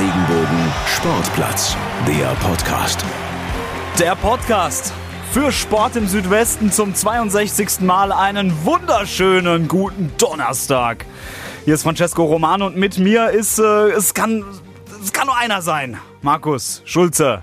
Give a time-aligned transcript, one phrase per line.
[0.00, 1.76] Regenbogen Sportplatz,
[2.08, 3.04] der Podcast.
[3.98, 4.94] Der Podcast
[5.30, 7.80] für Sport im Südwesten zum 62.
[7.80, 11.04] Mal einen wunderschönen guten Donnerstag.
[11.66, 14.42] Hier ist Francesco Romano und mit mir ist, äh, es kann,
[15.02, 15.98] es kann nur einer sein.
[16.22, 17.42] Markus Schulze.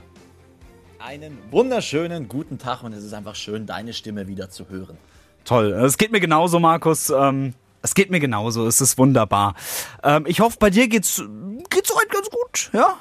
[0.97, 4.97] Einen wunderschönen guten Tag und es ist einfach schön, deine Stimme wieder zu hören.
[5.45, 5.73] Toll.
[5.73, 7.11] Es geht mir genauso, Markus.
[7.11, 8.67] Ähm, es geht mir genauso.
[8.67, 9.55] Es ist wunderbar.
[10.03, 11.21] Ähm, ich hoffe, bei dir geht's,
[11.69, 12.97] geht's heute ganz gut, ja?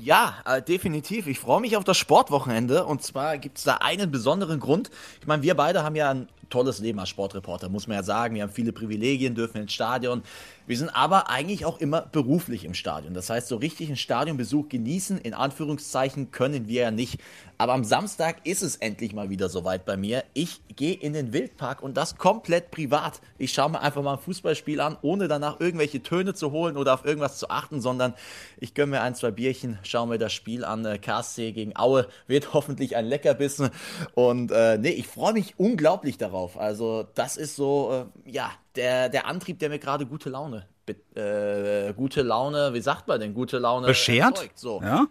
[0.00, 1.26] Ja, äh, definitiv.
[1.26, 2.84] Ich freue mich auf das Sportwochenende.
[2.84, 4.90] Und zwar gibt es da einen besonderen Grund.
[5.20, 8.34] Ich meine, wir beide haben ja ein tolles Leben als Sportreporter, muss man ja sagen.
[8.34, 10.22] Wir haben viele Privilegien, dürfen ins Stadion.
[10.66, 13.12] Wir sind aber eigentlich auch immer beruflich im Stadion.
[13.12, 17.20] Das heißt, so richtig einen Stadionbesuch genießen, in Anführungszeichen, können wir ja nicht.
[17.58, 20.24] Aber am Samstag ist es endlich mal wieder soweit bei mir.
[20.32, 23.20] Ich gehe in den Wildpark und das komplett privat.
[23.36, 26.94] Ich schaue mir einfach mal ein Fußballspiel an, ohne danach irgendwelche Töne zu holen oder
[26.94, 28.14] auf irgendwas zu achten, sondern
[28.58, 30.86] ich gönne mir ein, zwei Bierchen, schaue mir das Spiel an.
[30.86, 33.68] Äh, KSC gegen Aue wird hoffentlich ein Leckerbissen.
[34.14, 36.58] Und äh, nee, ich freue mich unglaublich darauf.
[36.58, 40.66] Also, das ist so, äh, ja, der, der Antrieb, der mir gerade gute Laune,
[41.14, 44.36] äh, gute Laune, wie sagt man denn, gute Laune beschert.
[44.36, 44.80] Erzeugt, so.
[44.82, 45.06] Ja.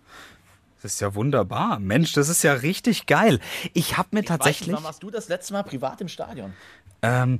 [0.81, 1.80] Das ist ja wunderbar.
[1.80, 3.39] Mensch, das ist ja richtig geil.
[3.73, 4.67] Ich habe mir ich tatsächlich.
[4.67, 6.53] Weiß nicht, wann warst du das letzte Mal privat im Stadion?
[7.02, 7.39] Ähm,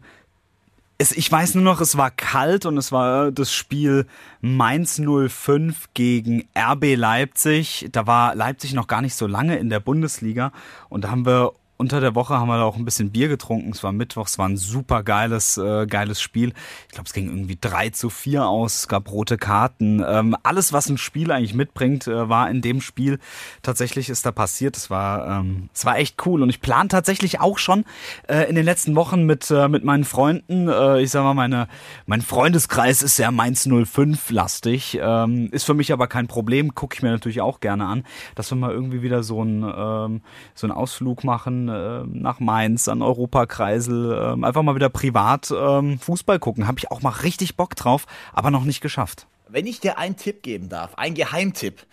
[0.98, 4.06] es, ich weiß nur noch, es war kalt und es war das Spiel
[4.40, 7.90] Mainz 05 gegen RB Leipzig.
[7.92, 10.54] Da war Leipzig noch gar nicht so lange in der Bundesliga
[10.88, 11.52] und da haben wir
[11.84, 13.72] unter der Woche haben wir da auch ein bisschen Bier getrunken.
[13.72, 16.54] Es war Mittwoch, es war ein super geiles, äh, geiles Spiel.
[16.88, 20.02] Ich glaube, es ging irgendwie 3 zu 4 aus, es gab rote Karten.
[20.08, 23.20] Ähm, alles, was ein Spiel eigentlich mitbringt, äh, war in dem Spiel.
[23.64, 24.78] Tatsächlich ist da passiert.
[24.78, 26.42] Es war, ähm, war echt cool.
[26.42, 27.84] Und ich plane tatsächlich auch schon
[28.30, 31.68] äh, in den letzten Wochen mit, äh, mit meinen Freunden, äh, ich sag mal, meine,
[32.06, 34.98] mein Freundeskreis ist sehr Mainz 05 lastig.
[35.02, 38.50] Ähm, ist für mich aber kein Problem, gucke ich mir natürlich auch gerne an, dass
[38.50, 40.22] wir mal irgendwie wieder so einen, ähm,
[40.56, 45.98] so einen Ausflug machen äh, nach Mainz, an Europakreisel, äh, einfach mal wieder privat äh,
[45.98, 46.68] Fußball gucken.
[46.68, 49.28] Habe ich auch mal richtig Bock drauf, aber noch nicht geschafft.
[49.48, 51.86] Wenn ich dir einen Tipp geben darf, einen Geheimtipp,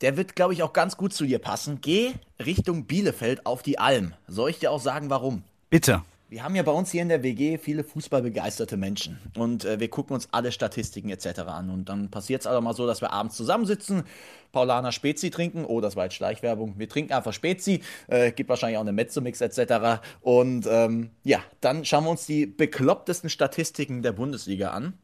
[0.00, 1.78] der wird, glaube ich, auch ganz gut zu dir passen.
[1.80, 2.12] Geh
[2.44, 4.12] Richtung Bielefeld auf die Alm.
[4.26, 5.42] Soll ich dir auch sagen, warum?
[5.70, 6.02] Bitte.
[6.28, 9.88] Wir haben ja bei uns hier in der WG viele fußballbegeisterte Menschen und äh, wir
[9.88, 11.40] gucken uns alle Statistiken etc.
[11.42, 11.70] an.
[11.70, 14.02] Und dann passiert es aber mal so, dass wir abends zusammensitzen,
[14.50, 15.64] Paulaner Spezi trinken.
[15.64, 16.74] Oh, das war jetzt Schleichwerbung.
[16.78, 20.02] Wir trinken einfach Spezi, äh, gibt wahrscheinlich auch eine Mezzomix etc.
[20.20, 24.94] Und ähm, ja, dann schauen wir uns die beklopptesten Statistiken der Bundesliga an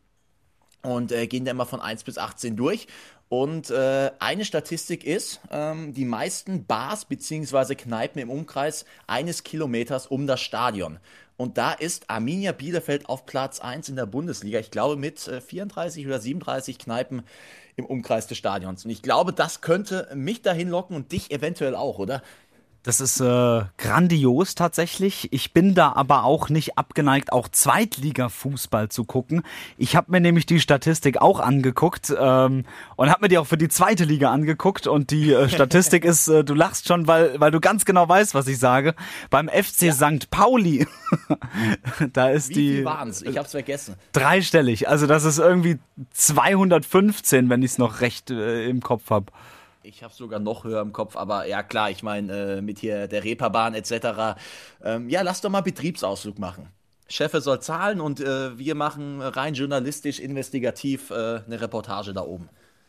[0.82, 2.87] und äh, gehen dann mal von 1 bis 18 durch.
[3.28, 7.76] Und äh, eine Statistik ist, ähm, die meisten Bars bzw.
[7.76, 10.98] Kneipen im Umkreis eines Kilometers um das Stadion.
[11.38, 14.59] Und da ist Arminia Bielefeld auf Platz 1 in der Bundesliga.
[14.59, 17.22] Ich glaube mit äh, 34 oder 37 Kneipen
[17.76, 18.84] im Umkreis des Stadions.
[18.84, 22.22] Und ich glaube, das könnte mich dahin locken und dich eventuell auch, oder?
[22.84, 25.32] Das ist äh, grandios tatsächlich.
[25.32, 29.43] Ich bin da aber auch nicht abgeneigt, auch Zweitliga-Fußball zu gucken.
[29.76, 32.65] Ich habe mir nämlich die Statistik auch angeguckt ähm,
[32.97, 34.88] und habe mir die auch für die zweite Liga angeguckt.
[34.88, 38.34] Und die äh, Statistik ist, äh, du lachst schon, weil, weil du ganz genau weißt,
[38.34, 38.97] was ich sage.
[39.31, 39.93] Beim FC ja.
[39.93, 40.31] St.
[40.31, 40.88] Pauli,
[42.12, 42.78] da ist Wie die.
[42.78, 43.22] Wie waren's?
[43.22, 43.94] Ich hab's vergessen.
[44.12, 44.88] Dreistellig.
[44.88, 45.78] Also das ist irgendwie
[46.10, 49.26] 215, wenn ich es noch recht äh, im Kopf habe.
[49.84, 53.09] Ich habe sogar noch höher im Kopf, aber ja klar, ich meine äh, mit hier
[53.09, 54.38] der Reeperbahn etc.
[54.84, 56.69] Ähm, ja, lass doch mal Betriebsausflug machen.
[57.09, 62.48] Chefe soll zahlen und äh, wir machen rein journalistisch, investigativ äh, eine Reportage da oben.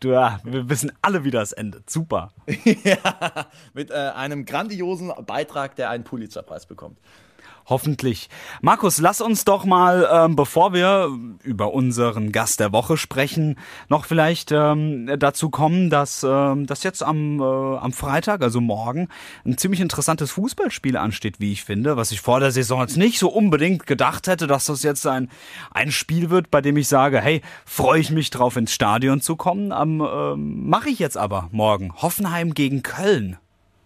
[0.00, 1.90] du, ja, wir wissen alle, wie das endet.
[1.90, 2.32] Super.
[2.84, 6.98] ja, mit äh, einem grandiosen Beitrag, der einen Pulitzerpreis bekommt.
[7.68, 8.28] Hoffentlich.
[8.62, 11.10] Markus, lass uns doch mal, ähm, bevor wir
[11.42, 17.02] über unseren Gast der Woche sprechen, noch vielleicht ähm, dazu kommen, dass, ähm, dass jetzt
[17.02, 19.08] am, äh, am Freitag, also morgen,
[19.44, 23.18] ein ziemlich interessantes Fußballspiel ansteht, wie ich finde, was ich vor der Saison jetzt nicht
[23.18, 25.28] so unbedingt gedacht hätte, dass das jetzt ein,
[25.72, 29.34] ein Spiel wird, bei dem ich sage, hey, freue ich mich drauf, ins Stadion zu
[29.34, 29.72] kommen.
[29.72, 31.92] Ähm, ähm, Mache ich jetzt aber morgen.
[31.96, 33.38] Hoffenheim gegen Köln.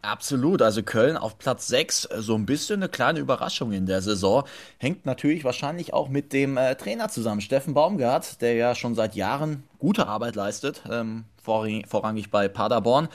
[0.03, 4.45] Absolut, also Köln auf Platz 6, so ein bisschen eine kleine Überraschung in der Saison.
[4.79, 9.15] Hängt natürlich wahrscheinlich auch mit dem äh, Trainer zusammen, Steffen Baumgart, der ja schon seit
[9.15, 13.09] Jahren gute Arbeit leistet, ähm, vorrangig bei Paderborn,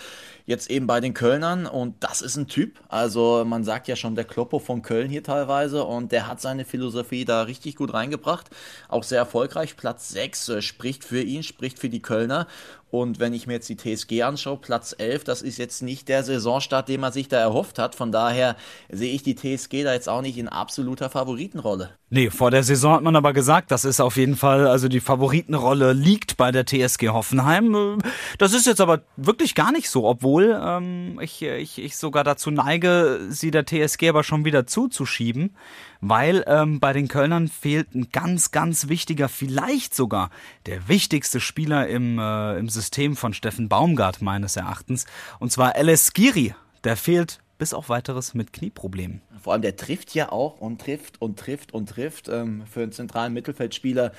[0.45, 1.65] jetzt eben bei den Kölnern.
[1.65, 5.23] Und das ist ein Typ, also man sagt ja schon der Kloppo von Köln hier
[5.23, 5.83] teilweise.
[5.85, 8.50] Und der hat seine Philosophie da richtig gut reingebracht,
[8.89, 12.47] auch sehr erfolgreich, Platz 6 äh, spricht für ihn, spricht für die Kölner.
[12.91, 16.23] Und wenn ich mir jetzt die TSG anschaue, Platz 11, das ist jetzt nicht der
[16.23, 18.56] Saisonstart, den man sich da erhofft hat, von daher
[18.89, 21.89] sehe ich die TSG da jetzt auch nicht in absoluter Favoritenrolle.
[22.09, 25.01] Nee, vor der Saison hat man aber gesagt, das ist auf jeden Fall, also die
[25.01, 27.75] Favoritenrolle liegt bei der TSG Hoffenheim.
[27.75, 27.98] Äh,
[28.38, 32.50] Das ist jetzt aber wirklich gar nicht so, obwohl ähm, ich, ich, ich sogar dazu
[32.50, 35.56] neige, sie der TSG aber schon wieder zuzuschieben,
[36.02, 40.31] weil ähm, bei den Kölnern fehlt ein ganz, ganz wichtiger, vielleicht sogar
[40.66, 45.06] der wichtigste Spieler im, äh, im System von Steffen Baumgart meines Erachtens,
[45.40, 46.56] und zwar LS Giri.
[46.84, 49.22] Der fehlt bis auf weiteres mit Knieproblemen.
[49.42, 52.28] Vor allem, der trifft ja auch und trifft und trifft und trifft.
[52.28, 54.12] Ähm, für einen zentralen Mittelfeldspieler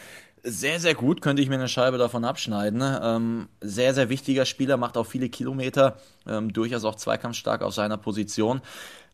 [0.47, 1.21] sehr, sehr gut.
[1.21, 2.83] Könnte ich mir eine Scheibe davon abschneiden.
[3.03, 5.97] Ähm, sehr, sehr wichtiger Spieler, macht auch viele Kilometer.
[6.27, 8.61] Ähm, durchaus auch zweikampfstark auf seiner Position.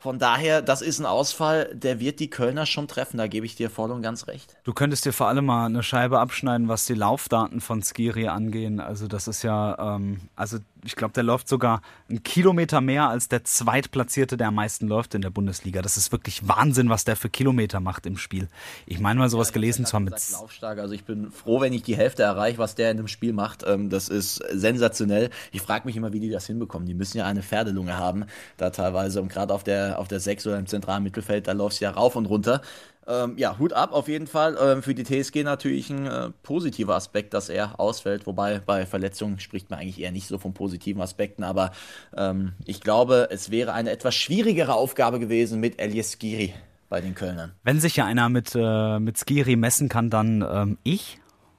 [0.03, 3.19] Von daher, das ist ein Ausfall, der wird die Kölner schon treffen.
[3.19, 4.57] Da gebe ich dir voll und ganz recht.
[4.65, 8.81] Du könntest dir vor allem mal eine Scheibe abschneiden, was die Laufdaten von Skiri angehen.
[8.81, 13.29] Also das ist ja, ähm, also ich glaube, der läuft sogar einen Kilometer mehr als
[13.29, 15.81] der Zweitplatzierte, der am meisten läuft in der Bundesliga.
[15.83, 18.49] Das ist wirklich Wahnsinn, was der für Kilometer macht im Spiel.
[18.87, 20.15] Ich meine mal sowas gelesen zu haben mit.
[20.33, 20.79] Laufstark.
[20.79, 23.65] Also ich bin froh, wenn ich die Hälfte erreiche, was der in dem Spiel macht.
[23.67, 25.31] Ähm, das ist sensationell.
[25.53, 26.89] Ich frage mich immer, wie die das hinbekommen.
[26.89, 28.25] Die müssen ja eine Pferdelunge haben,
[28.57, 29.23] da teilweise.
[29.23, 31.91] Und gerade auf der, auf der 6 oder im zentralen Mittelfeld, da läuft es ja
[31.91, 32.63] rauf und runter.
[33.07, 34.57] Ähm, ja, Hut ab auf jeden Fall.
[34.61, 38.27] Ähm, für die TSG natürlich ein äh, positiver Aspekt, dass er ausfällt.
[38.27, 41.43] Wobei bei Verletzungen spricht man eigentlich eher nicht so von positiven Aspekten.
[41.43, 41.73] Aber
[42.17, 46.55] ähm, ich glaube, es wäre eine etwas schwierigere Aufgabe gewesen mit Elias Giri
[46.89, 47.53] bei den Kölnern.
[47.65, 51.19] Wenn sich ja einer mit, äh, mit Skiri messen kann, dann ähm, ich.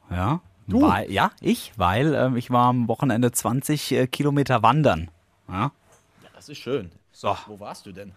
[0.09, 0.41] Ja.
[0.68, 0.81] Du?
[0.81, 5.09] Weil, ja, ich, weil ähm, ich war am Wochenende 20 äh, Kilometer wandern.
[5.50, 5.63] Ja.
[6.24, 6.89] Ja, das ist schön.
[7.13, 7.38] So.
[7.48, 8.12] Wo warst du denn?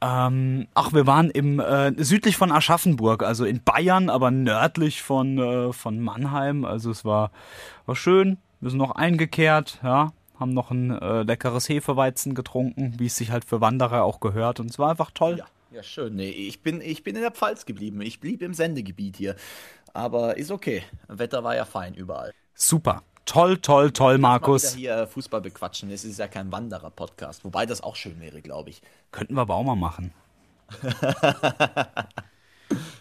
[0.00, 5.38] Ähm, ach, wir waren im äh, südlich von Aschaffenburg, also in Bayern, aber nördlich von,
[5.38, 6.66] äh, von Mannheim.
[6.66, 7.30] Also es war,
[7.86, 8.36] war schön.
[8.60, 13.30] Wir sind noch eingekehrt, ja, haben noch ein äh, leckeres Hefeweizen getrunken, wie es sich
[13.30, 14.60] halt für Wanderer auch gehört.
[14.60, 15.38] Und es war einfach toll.
[15.38, 16.16] Ja, ja schön.
[16.16, 18.02] Nee, ich bin, ich bin in der Pfalz geblieben.
[18.02, 19.36] Ich blieb im Sendegebiet hier.
[19.94, 20.82] Aber ist okay.
[21.08, 22.32] Wetter war ja fein überall.
[22.54, 23.02] Super.
[23.26, 24.76] Toll, toll, toll, Markus.
[24.76, 25.90] wieder hier Fußball bequatschen.
[25.90, 27.44] Es ist ja kein Wanderer-Podcast.
[27.44, 28.82] Wobei das auch schön wäre, glaube ich.
[29.12, 30.12] Könnten wir aber auch mal machen.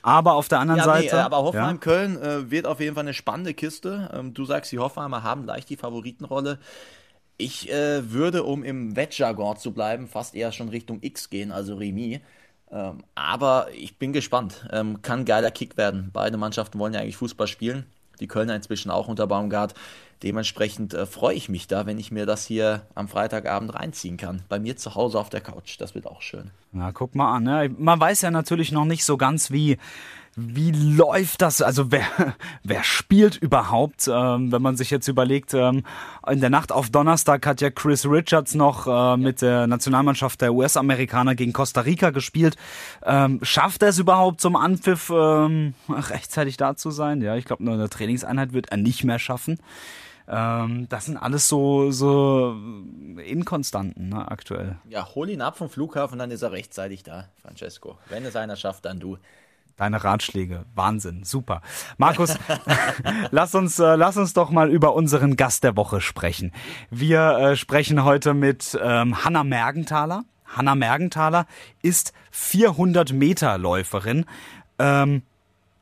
[0.02, 1.16] aber auf der anderen Ja, nee, Seite.
[1.18, 4.10] äh, aber Hoffenheim-Köln äh, wird auf jeden Fall eine spannende Kiste.
[4.14, 6.60] Ähm, du sagst, die Hoffenheimer haben leicht die Favoritenrolle.
[7.38, 11.76] Ich äh, würde, um im Wettjargon zu bleiben, fast eher schon Richtung X gehen, also
[11.76, 12.20] Remis.
[12.72, 14.68] Ähm, aber ich bin gespannt.
[14.72, 16.12] Ähm, kann geiler Kick werden.
[16.14, 17.86] Beide Mannschaften wollen ja eigentlich Fußball spielen.
[18.20, 19.74] Die Kölner inzwischen auch unter Baumgart.
[20.24, 24.42] Dementsprechend äh, freue ich mich da, wenn ich mir das hier am Freitagabend reinziehen kann.
[24.48, 25.76] Bei mir zu Hause auf der Couch.
[25.80, 26.52] Das wird auch schön.
[26.72, 27.44] Na, guck mal an.
[27.44, 27.76] Ne?
[27.78, 29.78] Man weiß ja natürlich noch nicht so ganz, wie,
[30.36, 32.06] wie läuft das, also wer,
[32.64, 35.84] wer spielt überhaupt, ähm, wenn man sich jetzt überlegt, ähm,
[36.28, 40.54] in der Nacht auf Donnerstag hat ja Chris Richards noch äh, mit der Nationalmannschaft der
[40.54, 42.56] US-Amerikaner gegen Costa Rica gespielt.
[43.04, 47.22] Ähm, schafft er es überhaupt zum Anpfiff ähm, rechtzeitig da zu sein?
[47.22, 49.60] Ja, ich glaube, nur eine Trainingseinheit wird er nicht mehr schaffen.
[50.28, 52.56] Ähm, das sind alles so, so
[53.26, 54.78] Inkonstanten ne, aktuell.
[54.90, 57.98] Ja, hol ihn ab vom Flughafen, dann ist er rechtzeitig da, Francesco.
[58.10, 59.18] Wenn es einer schafft, dann du.
[59.76, 61.62] Deine Ratschläge, Wahnsinn, super.
[61.98, 62.38] Markus,
[63.32, 66.52] lass uns, äh, lass uns doch mal über unseren Gast der Woche sprechen.
[66.92, 70.26] Wir äh, sprechen heute mit ähm, Hanna Mergenthaler.
[70.46, 71.48] Hanna Mergenthaler
[71.82, 74.26] ist 400 Meter Läuferin.
[74.78, 75.24] Ähm,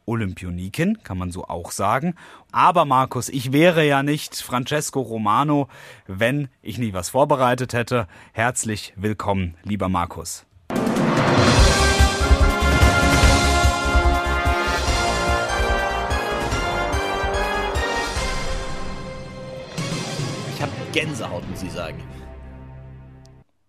[0.06, 2.16] Olympionikin, kann man so auch sagen.
[2.52, 5.68] Aber Markus, ich wäre ja nicht Francesco Romano,
[6.08, 8.08] wenn ich nie was vorbereitet hätte.
[8.34, 10.46] Herzlich willkommen, lieber Markus.
[20.92, 21.98] Gänsehaut, muss ich sagen.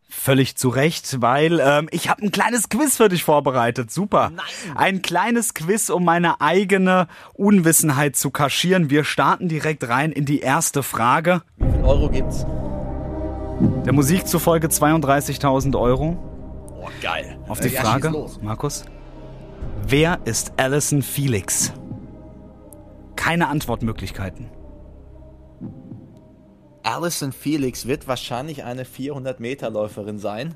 [0.08, 3.90] Völlig zu Recht, weil ähm, ich habe ein kleines Quiz für dich vorbereitet.
[3.90, 4.30] Super.
[4.30, 4.76] Nein.
[4.76, 8.88] Ein kleines Quiz, um meine eigene Unwissenheit zu kaschieren.
[8.88, 11.42] Wir starten direkt rein in die erste Frage.
[11.56, 12.46] Wie viel Euro gibt's?
[13.84, 16.16] Der Musik zufolge 32.000 Euro.
[16.80, 17.38] Oh, geil.
[17.48, 18.38] Auf die Äh, ja, Frage, los.
[18.42, 18.84] Markus.
[19.86, 21.72] Wer ist Alison Felix?
[23.16, 24.50] Keine Antwortmöglichkeiten.
[26.84, 30.54] Alison Felix wird wahrscheinlich eine 400-Meter-Läuferin sein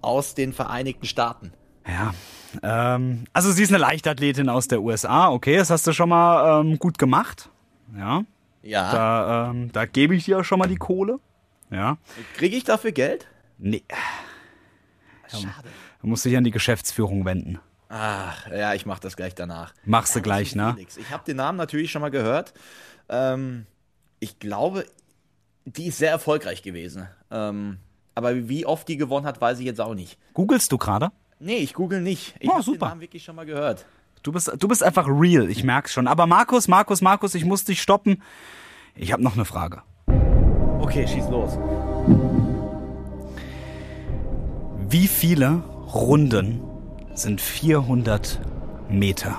[0.00, 1.52] aus den Vereinigten Staaten.
[1.86, 2.14] Ja,
[2.62, 5.30] ähm, also sie ist eine Leichtathletin aus der USA.
[5.30, 7.48] Okay, das hast du schon mal ähm, gut gemacht.
[7.96, 8.22] Ja,
[8.62, 8.92] Ja.
[8.92, 11.18] da, ähm, da gebe ich dir schon mal die Kohle.
[11.70, 11.96] Ja,
[12.36, 13.26] Kriege ich dafür Geld?
[13.58, 13.82] nee,
[15.28, 15.68] Schade.
[16.00, 17.58] du musst dich an die Geschäftsführung wenden.
[17.88, 19.74] Ach, ja, ich mache das gleich danach.
[19.84, 20.72] Machst du gleich, ne?
[20.74, 20.96] Felix.
[20.96, 22.54] Ich habe den Namen natürlich schon mal gehört.
[23.08, 23.66] Ähm,
[24.20, 24.84] ich glaube,
[25.64, 27.08] die ist sehr erfolgreich gewesen.
[27.30, 27.78] Ähm,
[28.14, 30.18] aber wie oft die gewonnen hat, weiß ich jetzt auch nicht.
[30.34, 31.10] Googlest du gerade?
[31.38, 32.34] Nee, ich google nicht.
[32.40, 32.88] Ich Oh, habe den super.
[32.88, 33.86] Namen wirklich schon mal gehört.
[34.22, 36.06] Du bist, du bist einfach real, ich merk's schon.
[36.06, 38.22] Aber Markus, Markus, Markus, ich muss dich stoppen.
[38.94, 39.82] Ich habe noch eine Frage.
[40.80, 41.58] Okay, schieß los.
[44.88, 45.62] Wie viele
[45.94, 46.60] Runden
[47.14, 48.40] sind 400
[48.88, 49.38] Meter?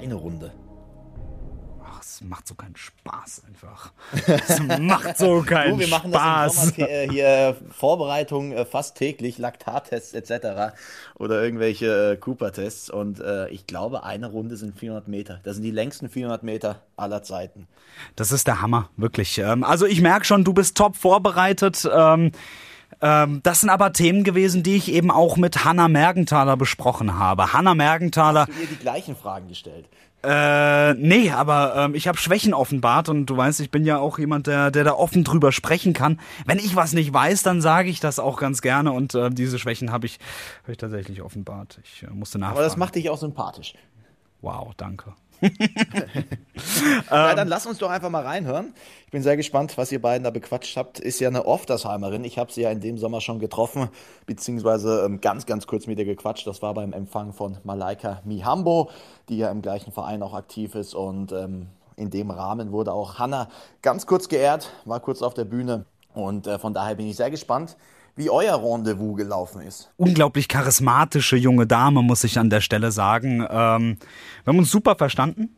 [0.00, 0.52] Eine Runde.
[2.22, 3.92] Macht so keinen Spaß einfach.
[4.26, 6.54] Es macht so keinen Du, wir machen Spaß.
[6.54, 10.74] das im Sommer hier, hier Vorbereitung äh, fast täglich, Laktattests etc.
[11.18, 15.40] oder irgendwelche äh, Cooper-Tests und äh, ich glaube, eine Runde sind 400 Meter.
[15.44, 17.66] Das sind die längsten 400 Meter aller Zeiten.
[18.16, 19.38] Das ist der Hammer, wirklich.
[19.38, 21.88] Ähm, Also ich merke schon, du bist top vorbereitet.
[21.90, 22.32] Ähm,
[23.00, 27.52] ähm, Das sind aber Themen gewesen, die ich eben auch mit Hanna Mergenthaler besprochen habe.
[27.54, 29.86] Hanna Mergenthaler, Du ihr die gleichen Fragen gestellt.
[30.22, 34.18] Äh, nee, aber ähm, ich habe Schwächen offenbart und du weißt, ich bin ja auch
[34.18, 36.20] jemand, der, der da offen drüber sprechen kann.
[36.44, 39.58] Wenn ich was nicht weiß, dann sage ich das auch ganz gerne und äh, diese
[39.58, 40.18] Schwächen habe ich,
[40.62, 41.80] hab ich tatsächlich offenbart.
[41.84, 42.58] Ich äh, musste nachfragen.
[42.58, 43.74] Aber das macht dich auch sympathisch.
[44.42, 45.14] wow, danke.
[47.10, 48.74] Ja, dann lass uns doch einfach mal reinhören.
[49.06, 51.00] Ich bin sehr gespannt, was ihr beiden da bequatscht habt.
[51.00, 52.24] Ist ja eine Oftersheimerin.
[52.24, 53.88] Ich habe sie ja in dem Sommer schon getroffen,
[54.26, 56.46] beziehungsweise ähm, ganz, ganz kurz mit ihr gequatscht.
[56.46, 58.90] Das war beim Empfang von Malaika Mihambo,
[59.28, 60.94] die ja im gleichen Verein auch aktiv ist.
[60.94, 63.48] Und ähm, in dem Rahmen wurde auch Hanna
[63.82, 65.86] ganz kurz geehrt, war kurz auf der Bühne.
[66.14, 67.76] Und äh, von daher bin ich sehr gespannt,
[68.16, 69.90] wie euer Rendezvous gelaufen ist.
[69.96, 73.40] unglaublich charismatische junge Dame, muss ich an der Stelle sagen.
[73.48, 73.96] Ähm,
[74.44, 75.56] wir haben uns super verstanden.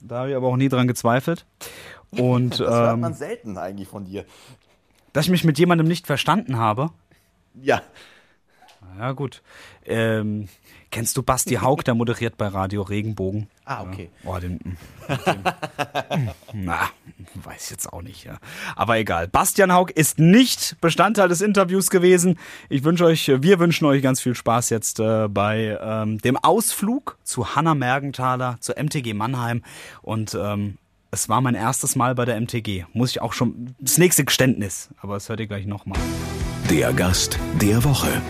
[0.00, 1.46] Da habe ich aber auch nie dran gezweifelt.
[2.10, 4.24] Und Das hört ähm, man selten eigentlich von dir.
[5.12, 6.90] dass ich mich mit jemandem nicht verstanden habe.
[7.60, 7.82] Ja.
[8.98, 9.42] Ja, gut.
[9.84, 10.48] Ähm,
[10.90, 13.48] kennst du Basti Haug, der moderiert bei Radio Regenbogen?
[13.64, 14.10] Ah, okay.
[14.24, 14.76] Oh, den, den,
[16.52, 16.90] na,
[17.34, 18.24] weiß ich jetzt auch nicht.
[18.24, 18.38] Ja.
[18.76, 19.28] Aber egal.
[19.28, 22.38] Bastian Haug ist nicht Bestandteil des Interviews gewesen.
[22.68, 27.18] Ich wünsche euch, wir wünschen euch ganz viel Spaß jetzt äh, bei ähm, dem Ausflug
[27.24, 29.62] zu Hanna Mergenthaler, zur MTG Mannheim.
[30.02, 30.78] Und ähm,
[31.10, 32.86] es war mein erstes Mal bei der MTG.
[32.92, 34.90] Muss ich auch schon, das nächste Geständnis.
[34.98, 35.98] Aber das hört ihr gleich nochmal.
[36.70, 38.20] Der Gast der Woche.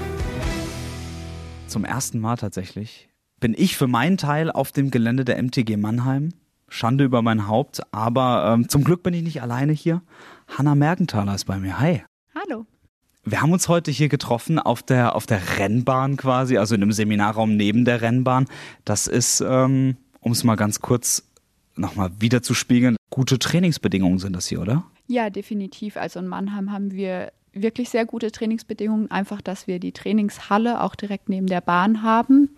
[1.74, 3.08] Zum ersten Mal tatsächlich
[3.40, 6.32] bin ich für meinen Teil auf dem Gelände der MTG Mannheim.
[6.68, 10.00] Schande über mein Haupt, aber ähm, zum Glück bin ich nicht alleine hier.
[10.46, 11.80] Hanna Mergenthaler ist bei mir.
[11.80, 12.04] Hi.
[12.32, 12.64] Hallo.
[13.24, 16.92] Wir haben uns heute hier getroffen auf der, auf der Rennbahn quasi, also in einem
[16.92, 18.46] Seminarraum neben der Rennbahn.
[18.84, 21.24] Das ist, ähm, um es mal ganz kurz
[21.74, 24.84] nochmal wiederzuspiegeln, gute Trainingsbedingungen sind das hier, oder?
[25.08, 25.96] Ja, definitiv.
[25.96, 29.10] Also in Mannheim haben wir wirklich sehr gute Trainingsbedingungen.
[29.10, 32.50] Einfach, dass wir die Trainingshalle auch direkt neben der Bahn haben.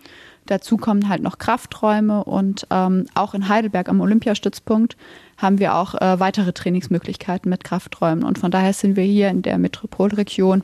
[0.45, 4.95] Dazu kommen halt noch Krafträume und ähm, auch in Heidelberg am Olympiastützpunkt
[5.37, 8.23] haben wir auch äh, weitere Trainingsmöglichkeiten mit Krafträumen.
[8.23, 10.63] Und von daher sind wir hier in der Metropolregion,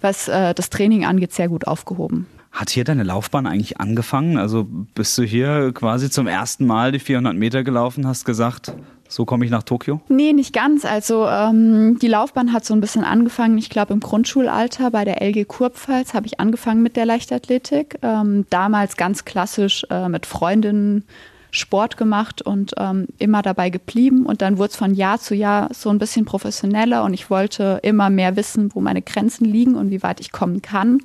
[0.00, 2.26] was äh, das Training angeht, sehr gut aufgehoben.
[2.52, 4.38] Hat hier deine Laufbahn eigentlich angefangen?
[4.38, 8.72] Also bist du hier quasi zum ersten Mal die 400 Meter gelaufen, hast gesagt,
[9.08, 10.00] so komme ich nach Tokio?
[10.08, 10.84] Nee, nicht ganz.
[10.84, 13.58] Also ähm, die Laufbahn hat so ein bisschen angefangen.
[13.58, 17.98] Ich glaube, im Grundschulalter bei der LG Kurpfalz habe ich angefangen mit der Leichtathletik.
[18.02, 21.04] Ähm, damals ganz klassisch äh, mit Freundinnen
[21.50, 24.26] Sport gemacht und ähm, immer dabei geblieben.
[24.26, 27.80] Und dann wurde es von Jahr zu Jahr so ein bisschen professioneller und ich wollte
[27.82, 31.00] immer mehr wissen, wo meine Grenzen liegen und wie weit ich kommen kann.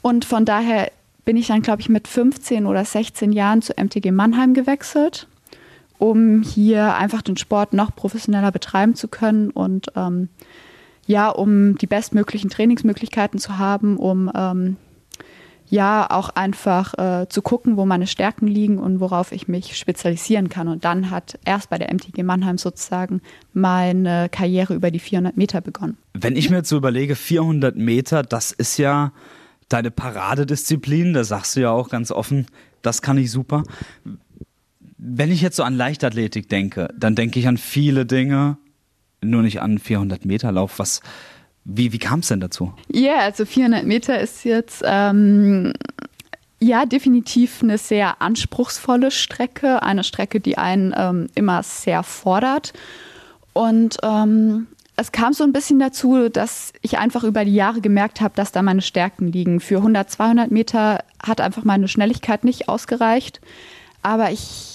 [0.00, 0.90] Und von daher
[1.24, 5.28] bin ich dann, glaube ich, mit 15 oder 16 Jahren zu MTG Mannheim gewechselt
[6.02, 10.30] um hier einfach den Sport noch professioneller betreiben zu können und ähm,
[11.06, 14.76] ja, um die bestmöglichen Trainingsmöglichkeiten zu haben, um ähm,
[15.68, 20.48] ja auch einfach äh, zu gucken, wo meine Stärken liegen und worauf ich mich spezialisieren
[20.48, 20.66] kann.
[20.66, 23.20] Und dann hat erst bei der MTG Mannheim sozusagen
[23.52, 25.98] meine Karriere über die 400 Meter begonnen.
[26.14, 29.12] Wenn ich mir jetzt so überlege, 400 Meter, das ist ja
[29.68, 32.46] deine Paradedisziplin, da sagst du ja auch ganz offen,
[32.82, 33.62] das kann ich super.
[35.04, 38.56] Wenn ich jetzt so an Leichtathletik denke, dann denke ich an viele Dinge,
[39.20, 40.78] nur nicht an 400 Meter Lauf.
[40.78, 41.00] Was,
[41.64, 42.72] wie, wie kam es denn dazu?
[42.88, 45.72] Ja, also 400 Meter ist jetzt ähm,
[46.60, 52.72] ja definitiv eine sehr anspruchsvolle Strecke, eine Strecke, die einen ähm, immer sehr fordert.
[53.54, 58.20] Und ähm, es kam so ein bisschen dazu, dass ich einfach über die Jahre gemerkt
[58.20, 59.58] habe, dass da meine Stärken liegen.
[59.58, 63.40] Für 100, 200 Meter hat einfach meine Schnelligkeit nicht ausgereicht.
[64.02, 64.71] Aber ich,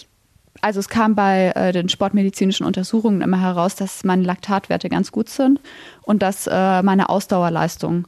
[0.61, 5.29] also es kam bei äh, den sportmedizinischen Untersuchungen immer heraus, dass meine Laktatwerte ganz gut
[5.29, 5.59] sind
[6.03, 8.07] und dass äh, meine Ausdauerleistung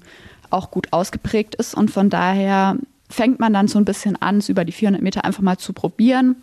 [0.49, 1.75] auch gut ausgeprägt ist.
[1.75, 2.77] Und von daher
[3.09, 5.73] fängt man dann so ein bisschen an, es über die 400 Meter einfach mal zu
[5.73, 6.37] probieren.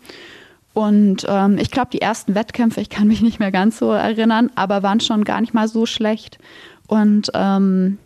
[0.73, 4.51] Und ähm, ich glaube, die ersten Wettkämpfe, ich kann mich nicht mehr ganz so erinnern,
[4.55, 6.37] aber waren schon gar nicht mal so schlecht.
[6.87, 7.97] Und ähm,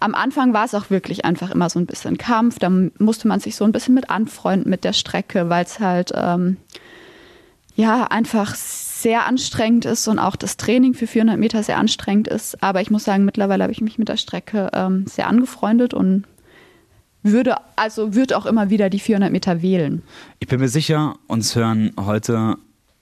[0.00, 2.58] am Anfang war es auch wirklich einfach immer so ein bisschen Kampf.
[2.58, 6.10] Da musste man sich so ein bisschen mit anfreunden mit der Strecke, weil es halt
[6.14, 6.56] ähm,
[7.76, 12.62] ja einfach sehr anstrengend ist und auch das Training für 400 Meter sehr anstrengend ist.
[12.62, 16.24] Aber ich muss sagen, mittlerweile habe ich mich mit der Strecke ähm, sehr angefreundet und
[17.22, 20.02] würde also würde auch immer wieder die 400 Meter wählen.
[20.38, 22.56] Ich bin mir sicher, uns hören heute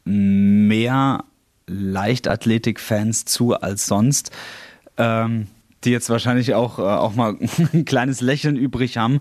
[0.04, 1.24] mehr
[1.66, 4.30] Leichtathletik-Fans zu als sonst,
[4.96, 5.46] ähm,
[5.84, 7.36] die jetzt wahrscheinlich auch, äh, auch mal
[7.72, 9.20] ein kleines Lächeln übrig haben.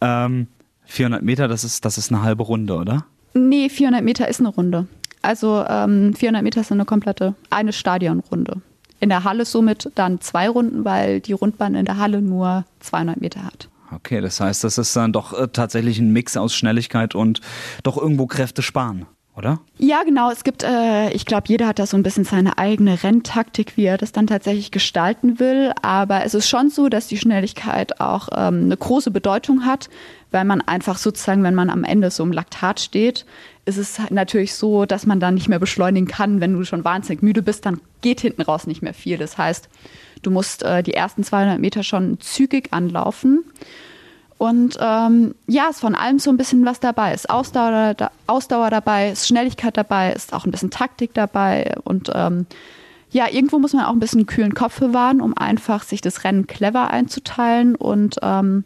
[0.00, 0.46] Ähm,
[0.84, 3.04] 400 Meter, das ist, das ist eine halbe Runde, oder?
[3.38, 4.86] Nee, 400 Meter ist eine Runde.
[5.22, 8.60] Also ähm, 400 Meter ist eine komplette, eine Stadionrunde.
[9.00, 13.20] In der Halle somit dann zwei Runden, weil die Rundbahn in der Halle nur 200
[13.20, 13.68] Meter hat.
[13.94, 17.40] Okay, das heißt, das ist dann doch äh, tatsächlich ein Mix aus Schnelligkeit und
[17.82, 19.06] doch irgendwo Kräfte sparen
[19.38, 19.60] oder?
[19.78, 20.30] Ja, genau.
[20.30, 23.84] Es gibt, äh, ich glaube, jeder hat da so ein bisschen seine eigene Renntaktik, wie
[23.84, 25.72] er das dann tatsächlich gestalten will.
[25.80, 29.88] Aber es ist schon so, dass die Schnelligkeit auch ähm, eine große Bedeutung hat,
[30.32, 33.24] weil man einfach sozusagen, wenn man am Ende so im Laktat steht,
[33.64, 36.40] ist es natürlich so, dass man dann nicht mehr beschleunigen kann.
[36.40, 39.18] Wenn du schon wahnsinnig müde bist, dann geht hinten raus nicht mehr viel.
[39.18, 39.68] Das heißt,
[40.22, 43.44] du musst äh, die ersten 200 Meter schon zügig anlaufen.
[44.38, 47.12] Und ähm, ja, ist von allem so ein bisschen was dabei.
[47.12, 51.74] Ist Ausdauer, da, Ausdauer dabei, ist Schnelligkeit dabei, ist auch ein bisschen Taktik dabei.
[51.82, 52.46] Und ähm,
[53.10, 56.46] ja, irgendwo muss man auch ein bisschen kühlen Kopf bewahren, um einfach sich das Rennen
[56.46, 58.64] clever einzuteilen und ähm,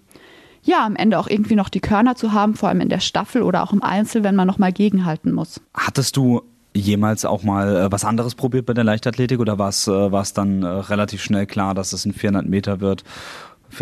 [0.65, 3.43] ja, am Ende auch irgendwie noch die Körner zu haben, vor allem in der Staffel
[3.43, 5.61] oder auch im Einzel, wenn man nochmal gegenhalten muss.
[5.75, 6.43] Hattest du
[6.75, 10.63] jemals auch mal äh, was anderes probiert bei der Leichtathletik oder war es äh, dann
[10.63, 13.05] äh, relativ schnell klar, dass es ein 400 Meter wird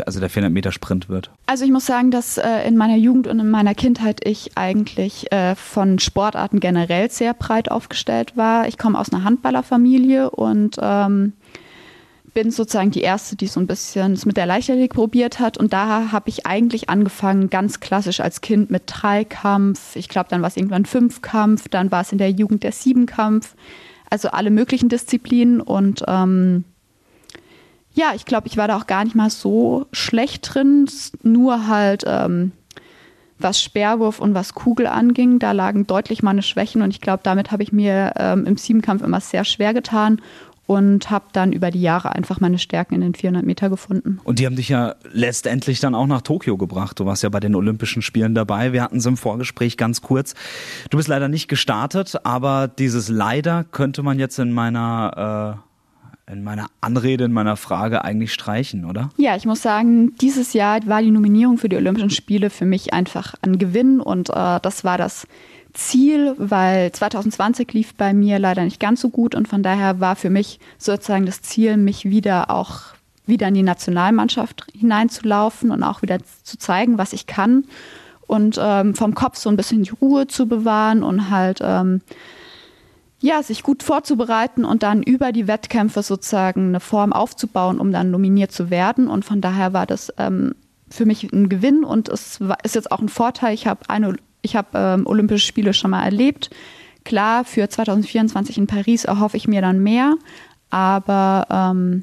[0.07, 1.31] also der 400 Meter Sprint wird?
[1.47, 5.33] Also ich muss sagen, dass äh, in meiner Jugend und in meiner Kindheit ich eigentlich
[5.33, 8.69] äh, von Sportarten generell sehr breit aufgestellt war.
[8.69, 11.33] Ich komme aus einer Handballerfamilie und ähm,
[12.35, 15.59] bin sozusagen die erste, die so ein bisschen es mit der Leichtathletik probiert hat.
[15.59, 19.97] Und da habe ich eigentlich angefangen, ganz klassisch als Kind mit Dreikampf.
[19.97, 23.55] Ich glaube, dann war es irgendwann Fünfkampf, dann war es in der Jugend der Siebenkampf.
[24.09, 26.65] Also alle möglichen Disziplinen und ähm,
[28.01, 30.87] ja, ich glaube, ich war da auch gar nicht mal so schlecht drin.
[31.23, 32.53] Nur halt, ähm,
[33.39, 37.53] was Sperrwurf und was Kugel anging, da lagen deutlich meine Schwächen und ich glaube, damit
[37.53, 40.21] habe ich mir ähm, im Siebenkampf immer sehr schwer getan
[40.67, 44.21] und habe dann über die Jahre einfach meine Stärken in den 400 Meter gefunden.
[44.25, 47.01] Und die haben dich ja letztendlich dann auch nach Tokio gebracht.
[47.01, 48.73] Du warst ja bei den Olympischen Spielen dabei.
[48.73, 50.35] Wir hatten es im Vorgespräch ganz kurz.
[50.91, 55.70] Du bist leider nicht gestartet, aber dieses leider könnte man jetzt in meiner äh
[56.31, 59.11] in meiner Anrede, in meiner Frage eigentlich streichen, oder?
[59.17, 62.93] Ja, ich muss sagen, dieses Jahr war die Nominierung für die Olympischen Spiele für mich
[62.93, 65.27] einfach ein Gewinn und äh, das war das
[65.73, 70.17] Ziel, weil 2020 lief bei mir leider nicht ganz so gut und von daher war
[70.17, 72.81] für mich sozusagen das Ziel, mich wieder auch
[73.27, 77.65] wieder in die Nationalmannschaft hineinzulaufen und auch wieder zu zeigen, was ich kann
[78.27, 82.01] und ähm, vom Kopf so ein bisschen die Ruhe zu bewahren und halt ähm,
[83.21, 88.11] ja, sich gut vorzubereiten und dann über die Wettkämpfe sozusagen eine Form aufzubauen, um dann
[88.11, 89.09] nominiert zu werden.
[89.09, 90.55] Und von daher war das ähm,
[90.89, 93.55] für mich ein Gewinn und es ist jetzt auch ein Vorteil.
[93.55, 94.17] Ich habe eine,
[94.75, 96.51] ähm, Olympische Spiele schon mal erlebt.
[97.05, 100.15] Klar, für 2024 in Paris erhoffe ich mir dann mehr,
[100.71, 102.03] aber ähm,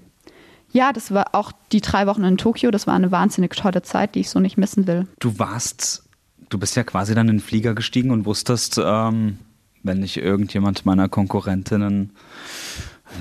[0.72, 2.72] ja, das war auch die drei Wochen in Tokio.
[2.72, 5.08] Das war eine wahnsinnig tolle Zeit, die ich so nicht missen will.
[5.20, 6.04] Du warst,
[6.50, 9.40] du bist ja quasi dann in den Flieger gestiegen und wusstest, ähm,
[9.88, 12.12] wenn nicht irgendjemand meiner Konkurrentinnen,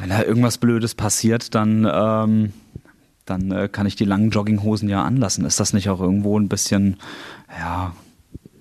[0.00, 2.52] wenn da irgendwas Blödes passiert, dann, ähm,
[3.24, 5.44] dann äh, kann ich die langen Jogginghosen ja anlassen.
[5.44, 6.96] Ist das nicht auch irgendwo ein bisschen,
[7.58, 7.92] ja,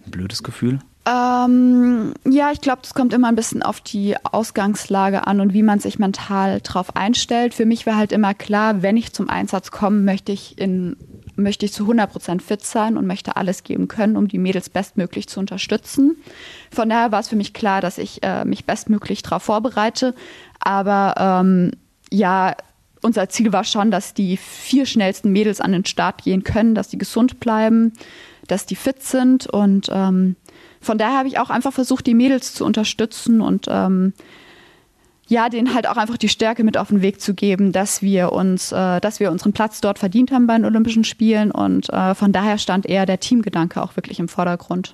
[0.06, 0.80] ein blödes Gefühl?
[1.08, 5.62] Ähm, ja, ich glaube, das kommt immer ein bisschen auf die Ausgangslage an und wie
[5.62, 7.54] man sich mental drauf einstellt.
[7.54, 10.98] Für mich war halt immer klar, wenn ich zum Einsatz komme, möchte ich in
[11.36, 15.28] möchte ich zu 100% fit sein und möchte alles geben können, um die Mädels bestmöglich
[15.28, 16.17] zu unterstützen.
[16.71, 20.15] Von daher war es für mich klar, dass ich äh, mich bestmöglich darauf vorbereite.
[20.60, 21.71] Aber ähm,
[22.12, 22.56] ja,
[23.02, 26.88] unser Ziel war schon, dass die vier schnellsten Mädels an den Start gehen können, dass
[26.88, 27.93] die gesund bleiben,
[28.48, 29.48] dass die fit sind.
[29.48, 30.36] Und ähm,
[30.82, 34.13] von daher habe ich auch einfach versucht, die Mädels zu unterstützen und ähm,
[35.27, 38.31] ja, denen halt auch einfach die Stärke mit auf den Weg zu geben, dass wir
[38.31, 42.13] uns, äh, dass wir unseren Platz dort verdient haben bei den Olympischen Spielen und äh,
[42.13, 44.93] von daher stand eher der Teamgedanke auch wirklich im Vordergrund.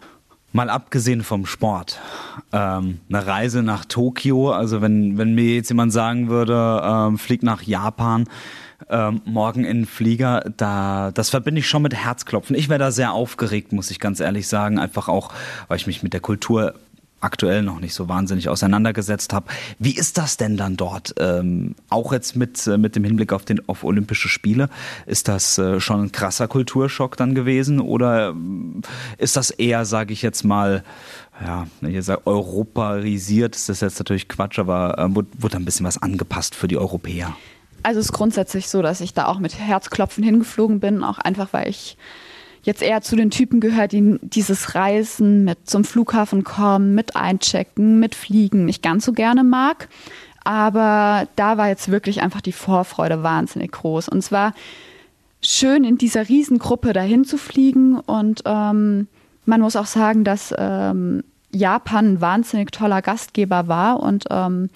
[0.53, 1.99] Mal abgesehen vom Sport,
[2.51, 7.41] ähm, eine Reise nach Tokio, also wenn, wenn mir jetzt jemand sagen würde, ähm, flieg
[7.41, 8.25] nach Japan,
[8.89, 12.55] ähm, morgen in den Flieger, da, das verbinde ich schon mit Herzklopfen.
[12.55, 15.31] Ich wäre da sehr aufgeregt, muss ich ganz ehrlich sagen, einfach auch,
[15.69, 16.73] weil ich mich mit der Kultur
[17.21, 19.47] aktuell noch nicht so wahnsinnig auseinandergesetzt habe.
[19.79, 21.13] Wie ist das denn dann dort?
[21.19, 24.69] Ähm, auch jetzt mit, äh, mit dem Hinblick auf, den, auf Olympische Spiele.
[25.05, 27.79] Ist das äh, schon ein krasser Kulturschock dann gewesen?
[27.79, 28.81] Oder ähm,
[29.17, 30.83] ist das eher, sage ich jetzt mal,
[31.43, 35.65] ja, wenn ich sage europarisiert, ist das jetzt natürlich Quatsch, aber äh, wurde, wurde ein
[35.65, 37.35] bisschen was angepasst für die Europäer?
[37.83, 41.51] Also es ist grundsätzlich so, dass ich da auch mit Herzklopfen hingeflogen bin, auch einfach,
[41.51, 41.97] weil ich
[42.63, 47.99] jetzt eher zu den Typen gehört, die dieses Reisen mit zum Flughafen kommen, mit einchecken,
[47.99, 49.89] mit fliegen nicht ganz so gerne mag.
[50.43, 54.09] Aber da war jetzt wirklich einfach die Vorfreude wahnsinnig groß.
[54.09, 54.53] Und es war
[55.41, 57.99] schön, in dieser Riesengruppe dahin zu fliegen.
[57.99, 59.07] Und ähm,
[59.45, 64.69] man muss auch sagen, dass ähm, Japan ein wahnsinnig toller Gastgeber war und ähm,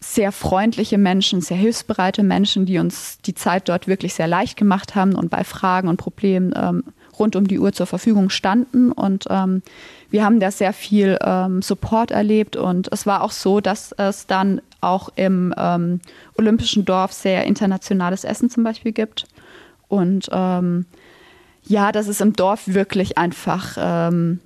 [0.00, 4.94] sehr freundliche Menschen, sehr hilfsbereite Menschen, die uns die Zeit dort wirklich sehr leicht gemacht
[4.94, 6.84] haben und bei Fragen und Problemen ähm,
[7.18, 8.92] rund um die Uhr zur Verfügung standen.
[8.92, 9.62] Und ähm,
[10.10, 12.56] wir haben da sehr viel ähm, Support erlebt.
[12.56, 16.00] Und es war auch so, dass es dann auch im ähm,
[16.36, 19.26] Olympischen Dorf sehr internationales Essen zum Beispiel gibt.
[19.88, 20.86] Und ähm,
[21.64, 24.40] ja, dass es im Dorf wirklich einfach ähm,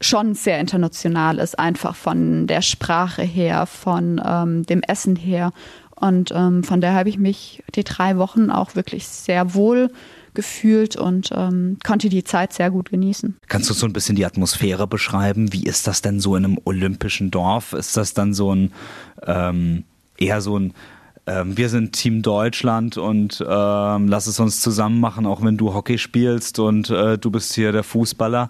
[0.00, 5.52] schon sehr international ist, einfach von der Sprache her, von ähm, dem Essen her.
[5.94, 9.90] Und ähm, von daher habe ich mich die drei Wochen auch wirklich sehr wohl
[10.34, 13.38] gefühlt und ähm, konnte die Zeit sehr gut genießen.
[13.48, 15.52] Kannst du so ein bisschen die Atmosphäre beschreiben?
[15.54, 17.72] Wie ist das denn so in einem olympischen Dorf?
[17.72, 18.72] Ist das dann so ein
[19.26, 19.84] ähm,
[20.18, 20.74] eher so ein
[21.26, 25.74] ähm, wir sind Team Deutschland und ähm, lass es uns zusammen machen, auch wenn du
[25.74, 28.48] Hockey spielst und äh, du bist hier der Fußballer.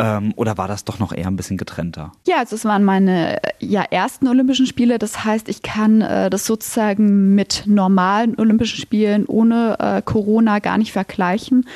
[0.00, 2.12] Ähm, oder war das doch noch eher ein bisschen getrennter?
[2.26, 4.98] Ja, also es waren meine äh, ja, ersten Olympischen Spiele.
[4.98, 10.78] Das heißt, ich kann äh, das sozusagen mit normalen Olympischen Spielen ohne äh, Corona gar
[10.78, 11.66] nicht vergleichen.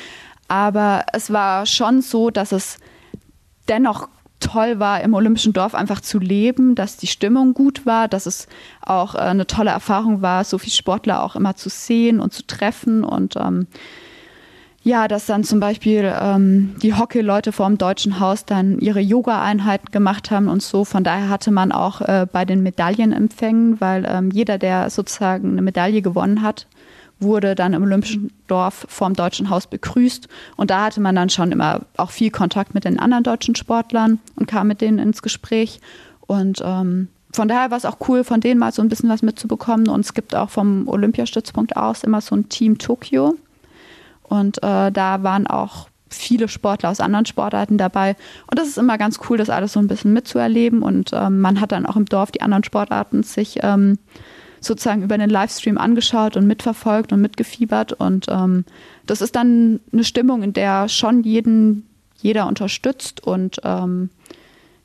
[0.47, 2.77] Aber es war schon so, dass es
[3.67, 4.07] dennoch
[4.43, 8.47] toll war, im Olympischen Dorf einfach zu leben, dass die Stimmung gut war, dass es
[8.81, 12.45] auch äh, eine tolle Erfahrung war, so viele Sportler auch immer zu sehen und zu
[12.45, 13.67] treffen und ähm,
[14.85, 20.29] ja, dass dann zum Beispiel ähm, die Hockey-Leute vor Deutschen Haus dann ihre Yoga-Einheiten gemacht
[20.29, 20.83] haben und so.
[20.83, 25.61] Von daher hatte man auch äh, bei den Medaillenempfängen, weil ähm, jeder, der sozusagen eine
[25.61, 26.67] Medaille gewonnen hat,
[27.19, 30.27] wurde dann im Olympischen Dorf vorm Deutschen Haus begrüßt.
[30.57, 34.19] Und da hatte man dann schon immer auch viel Kontakt mit den anderen deutschen Sportlern
[34.35, 35.79] und kam mit denen ins Gespräch.
[36.21, 39.21] Und ähm, von daher war es auch cool, von denen mal so ein bisschen was
[39.21, 39.87] mitzubekommen.
[39.87, 43.35] Und es gibt auch vom Olympiastützpunkt aus immer so ein Team Tokio.
[44.23, 48.15] Und äh, da waren auch viele Sportler aus anderen Sportarten dabei.
[48.49, 50.83] Und das ist immer ganz cool, das alles so ein bisschen mitzuerleben.
[50.83, 53.97] Und ähm, man hat dann auch im Dorf die anderen Sportarten sich ähm,
[54.65, 57.93] sozusagen über den Livestream angeschaut und mitverfolgt und mitgefiebert.
[57.93, 58.65] Und ähm,
[59.05, 61.87] das ist dann eine Stimmung, in der schon jeden,
[62.21, 63.25] jeder unterstützt.
[63.25, 64.09] Und ähm,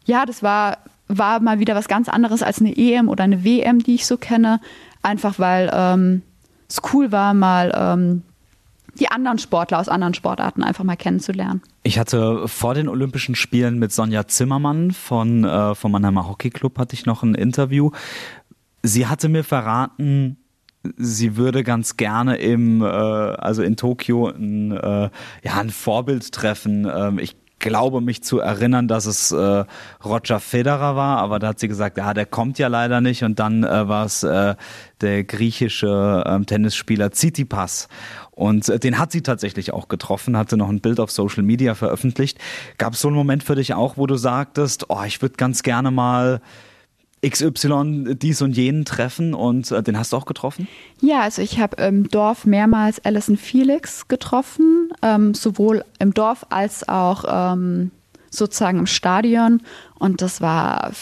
[0.04, 3.80] ja, das war, war mal wieder was ganz anderes als eine EM oder eine WM,
[3.80, 4.60] die ich so kenne.
[5.02, 6.22] Einfach weil ähm,
[6.68, 8.22] es cool war, mal ähm,
[8.98, 11.62] die anderen Sportler aus anderen Sportarten einfach mal kennenzulernen.
[11.82, 16.78] Ich hatte vor den Olympischen Spielen mit Sonja Zimmermann von, äh, vom Mannheimer Hockey Club
[16.78, 17.90] hatte ich noch ein Interview.
[18.82, 20.36] Sie hatte mir verraten,
[20.96, 25.10] sie würde ganz gerne im, äh, also in Tokio ein, äh,
[25.42, 26.88] ja, ein Vorbild treffen.
[26.92, 29.64] Ähm, ich glaube mich zu erinnern, dass es äh,
[30.04, 33.38] Roger Federer war, aber da hat sie gesagt, ja, der kommt ja leider nicht und
[33.38, 34.54] dann äh, war es äh,
[35.00, 37.88] der griechische äh, Tennisspieler Tsitsipas
[38.30, 41.74] und äh, den hat sie tatsächlich auch getroffen, hatte noch ein Bild auf Social Media
[41.74, 42.38] veröffentlicht.
[42.78, 45.62] Gab es so einen Moment für dich auch, wo du sagtest, oh, ich würde ganz
[45.62, 46.40] gerne mal
[47.26, 50.68] XY dies und jenen treffen und äh, den hast du auch getroffen?
[51.00, 56.88] Ja, also ich habe im Dorf mehrmals Alison Felix getroffen, ähm, sowohl im Dorf als
[56.88, 57.90] auch ähm,
[58.30, 59.62] sozusagen im Stadion.
[59.98, 60.92] Und das war,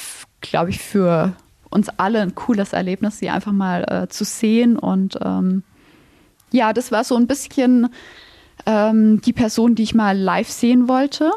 [0.40, 1.34] glaube ich, für
[1.70, 5.62] uns alle ein cooles Erlebnis, sie einfach mal äh, zu sehen und ähm,
[6.52, 7.88] ja, das war so ein bisschen
[8.64, 11.30] ähm, die Person, die ich mal live sehen wollte,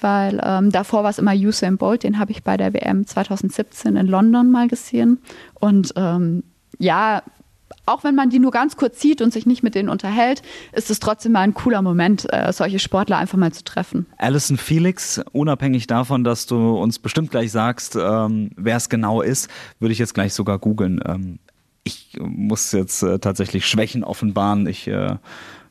[0.00, 3.96] weil ähm, davor war es immer Usain Bolt, den habe ich bei der WM 2017
[3.96, 5.18] in London mal gesehen.
[5.54, 6.42] Und ähm,
[6.78, 7.22] ja,
[7.86, 10.90] auch wenn man die nur ganz kurz sieht und sich nicht mit denen unterhält, ist
[10.90, 14.06] es trotzdem mal ein cooler Moment, äh, solche Sportler einfach mal zu treffen.
[14.18, 19.50] Alison Felix, unabhängig davon, dass du uns bestimmt gleich sagst, ähm, wer es genau ist,
[19.80, 21.00] würde ich jetzt gleich sogar googeln.
[21.06, 21.38] Ähm,
[21.84, 24.66] ich muss jetzt äh, tatsächlich Schwächen offenbaren.
[24.66, 25.16] Ich äh,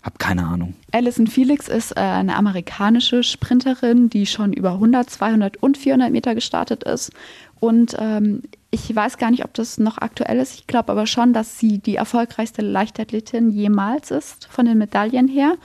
[0.07, 0.73] habe keine Ahnung.
[0.91, 6.33] Alison Felix ist äh, eine amerikanische Sprinterin, die schon über 100, 200 und 400 Meter
[6.33, 7.11] gestartet ist.
[7.59, 10.55] Und ähm, ich weiß gar nicht, ob das noch aktuell ist.
[10.55, 15.55] Ich glaube aber schon, dass sie die erfolgreichste Leichtathletin jemals ist, von den Medaillen her.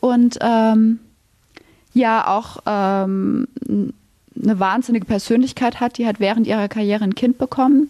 [0.00, 0.98] Und ähm,
[1.94, 5.96] ja, auch ähm, eine wahnsinnige Persönlichkeit hat.
[5.98, 7.86] Die hat während ihrer Karriere ein Kind bekommen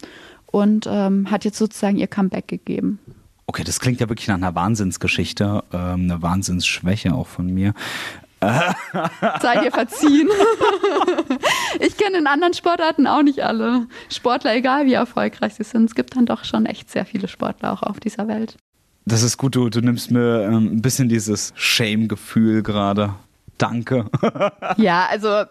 [0.47, 2.99] und ähm, hat jetzt sozusagen ihr Comeback gegeben.
[3.47, 7.73] Okay, das klingt ja wirklich nach einer Wahnsinnsgeschichte, ähm, eine Wahnsinnsschwäche auch von mir.
[8.41, 10.27] Seid ihr verziehen.
[11.79, 15.85] ich kenne in anderen Sportarten auch nicht alle Sportler, egal wie erfolgreich sie sind.
[15.85, 18.57] Es gibt dann doch schon echt sehr viele Sportler auch auf dieser Welt.
[19.05, 23.13] Das ist gut, du, du nimmst mir ähm, ein bisschen dieses Shame-Gefühl gerade.
[23.59, 24.05] Danke.
[24.77, 25.43] ja, also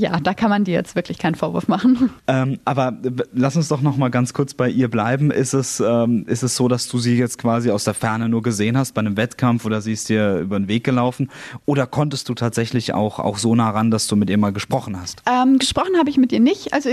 [0.00, 2.10] ja, da kann man dir jetzt wirklich keinen Vorwurf machen.
[2.26, 2.96] Ähm, aber
[3.32, 5.30] lass uns doch noch mal ganz kurz bei ihr bleiben.
[5.30, 8.42] Ist es, ähm, ist es so, dass du sie jetzt quasi aus der Ferne nur
[8.42, 11.30] gesehen hast bei einem Wettkampf oder sie ist dir über den Weg gelaufen?
[11.66, 14.98] Oder konntest du tatsächlich auch, auch so nah ran, dass du mit ihr mal gesprochen
[14.98, 15.22] hast?
[15.28, 16.72] Ähm, gesprochen habe ich mit ihr nicht.
[16.72, 16.88] Also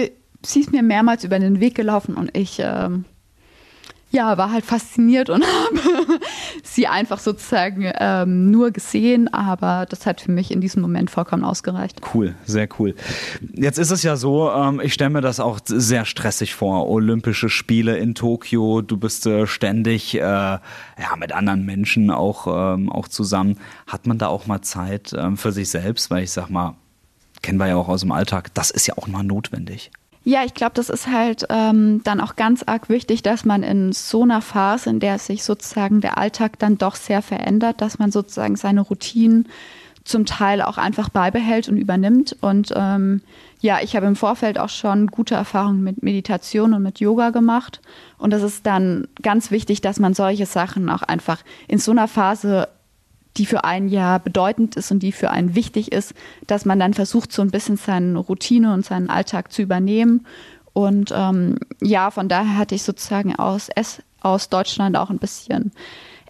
[0.46, 3.06] sie ist mir mehrmals über den Weg gelaufen und ich ähm,
[4.18, 6.20] ja, war halt fasziniert und habe
[6.64, 11.44] sie einfach sozusagen ähm, nur gesehen, aber das hat für mich in diesem Moment vollkommen
[11.44, 12.02] ausgereicht.
[12.14, 12.96] Cool, sehr cool.
[13.54, 16.90] Jetzt ist es ja so, ähm, ich stelle mir das auch sehr stressig vor.
[16.90, 20.60] Olympische Spiele in Tokio, du bist äh, ständig äh, ja,
[21.18, 23.60] mit anderen Menschen auch, ähm, auch zusammen.
[23.86, 26.10] Hat man da auch mal Zeit ähm, für sich selbst?
[26.10, 26.76] Weil ich sag mal,
[27.44, 29.92] kennen wir ja auch aus dem Alltag, das ist ja auch mal notwendig.
[30.28, 33.94] Ja, ich glaube, das ist halt ähm, dann auch ganz arg wichtig, dass man in
[33.94, 38.12] so einer Phase, in der sich sozusagen der Alltag dann doch sehr verändert, dass man
[38.12, 39.48] sozusagen seine Routinen
[40.04, 42.36] zum Teil auch einfach beibehält und übernimmt.
[42.42, 43.22] Und ähm,
[43.62, 47.80] ja, ich habe im Vorfeld auch schon gute Erfahrungen mit Meditation und mit Yoga gemacht.
[48.18, 52.10] Und das ist dann ganz wichtig, dass man solche Sachen auch einfach in so einer
[52.10, 52.68] Phase
[53.38, 56.14] die für einen ja bedeutend ist und die für einen wichtig ist,
[56.48, 60.26] dass man dann versucht, so ein bisschen seine Routine und seinen Alltag zu übernehmen.
[60.74, 63.70] Und ähm, ja, von daher hatte ich sozusagen aus,
[64.22, 65.72] aus Deutschland auch ein bisschen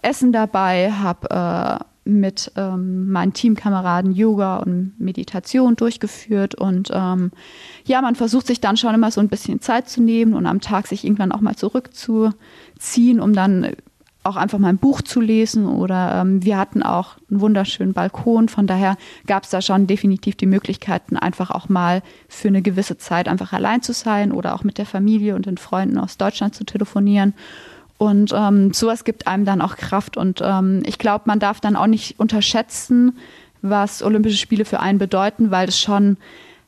[0.02, 7.32] Essen dabei, habe äh, mit ähm, meinen Teamkameraden Yoga und Meditation durchgeführt und ähm,
[7.84, 10.62] ja, man versucht sich dann schon immer so ein bisschen Zeit zu nehmen und am
[10.62, 13.74] Tag sich irgendwann auch mal zurückzuziehen, um dann
[14.28, 18.48] auch einfach mal ein Buch zu lesen oder ähm, wir hatten auch einen wunderschönen Balkon.
[18.48, 22.98] Von daher gab es da schon definitiv die Möglichkeiten, einfach auch mal für eine gewisse
[22.98, 26.54] Zeit einfach allein zu sein oder auch mit der Familie und den Freunden aus Deutschland
[26.54, 27.34] zu telefonieren.
[27.98, 30.16] Und ähm, sowas gibt einem dann auch Kraft.
[30.16, 33.18] Und ähm, ich glaube, man darf dann auch nicht unterschätzen,
[33.60, 36.16] was Olympische Spiele für einen bedeuten, weil es schon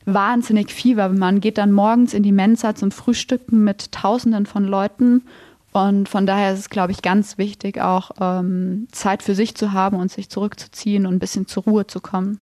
[0.05, 1.09] wahnsinnig viel war.
[1.09, 5.23] Man geht dann morgens in die Mensa zum Frühstücken mit Tausenden von Leuten
[5.71, 9.71] und von daher ist es, glaube ich, ganz wichtig, auch ähm, Zeit für sich zu
[9.71, 12.37] haben und sich zurückzuziehen und ein bisschen zur Ruhe zu kommen.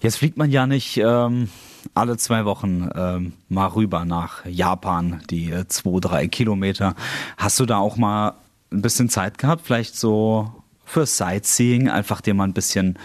[0.00, 1.48] Jetzt fliegt man ja nicht ähm,
[1.94, 6.94] alle zwei Wochen ähm, mal rüber nach Japan, die äh, zwei, drei Kilometer.
[7.36, 8.34] Hast du da auch mal
[8.72, 10.52] ein bisschen Zeit gehabt, vielleicht so
[10.84, 12.98] für Sightseeing, einfach dir mal ein bisschen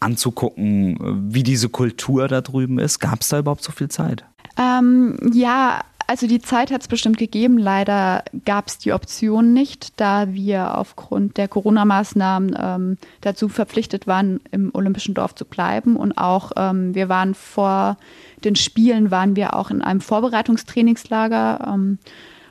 [0.00, 2.98] anzugucken, wie diese Kultur da drüben ist?
[2.98, 4.24] Gab es da überhaupt so viel Zeit?
[4.56, 7.58] Ähm, ja, also die Zeit hat es bestimmt gegeben.
[7.58, 14.40] Leider gab es die Option nicht, da wir aufgrund der Corona-Maßnahmen ähm, dazu verpflichtet waren,
[14.50, 15.96] im Olympischen Dorf zu bleiben.
[15.96, 17.98] Und auch ähm, wir waren vor
[18.42, 21.74] den Spielen, waren wir auch in einem Vorbereitungstrainingslager.
[21.74, 21.98] Ähm,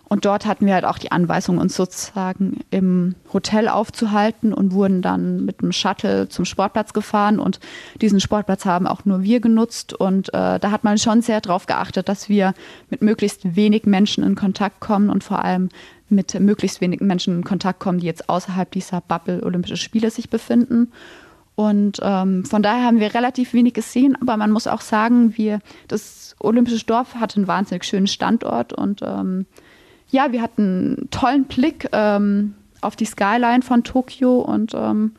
[0.10, 5.02] und dort hatten wir halt auch die Anweisung, uns sozusagen im Hotel aufzuhalten und wurden
[5.02, 7.40] dann mit einem Shuttle zum Sportplatz gefahren.
[7.40, 7.60] Und
[8.02, 9.94] diesen Sportplatz haben auch nur wir genutzt.
[9.94, 12.54] Und äh, da hat man schon sehr darauf geachtet, dass wir
[12.90, 15.70] mit möglichst wenig Menschen in Kontakt kommen und vor allem
[16.10, 20.30] mit möglichst wenigen Menschen in Kontakt kommen, die jetzt außerhalb dieser Bubble Olympische Spiele sich
[20.30, 20.94] befinden.
[21.56, 25.60] Und ähm, von daher haben wir relativ wenig gesehen, aber man muss auch sagen, wir,
[25.90, 29.48] das Olympische Dorf hat einen wahnsinnig schönen Standort und ähm,
[30.10, 35.14] ja, wir hatten einen tollen Blick ähm, auf die Skyline von Tokio und ähm,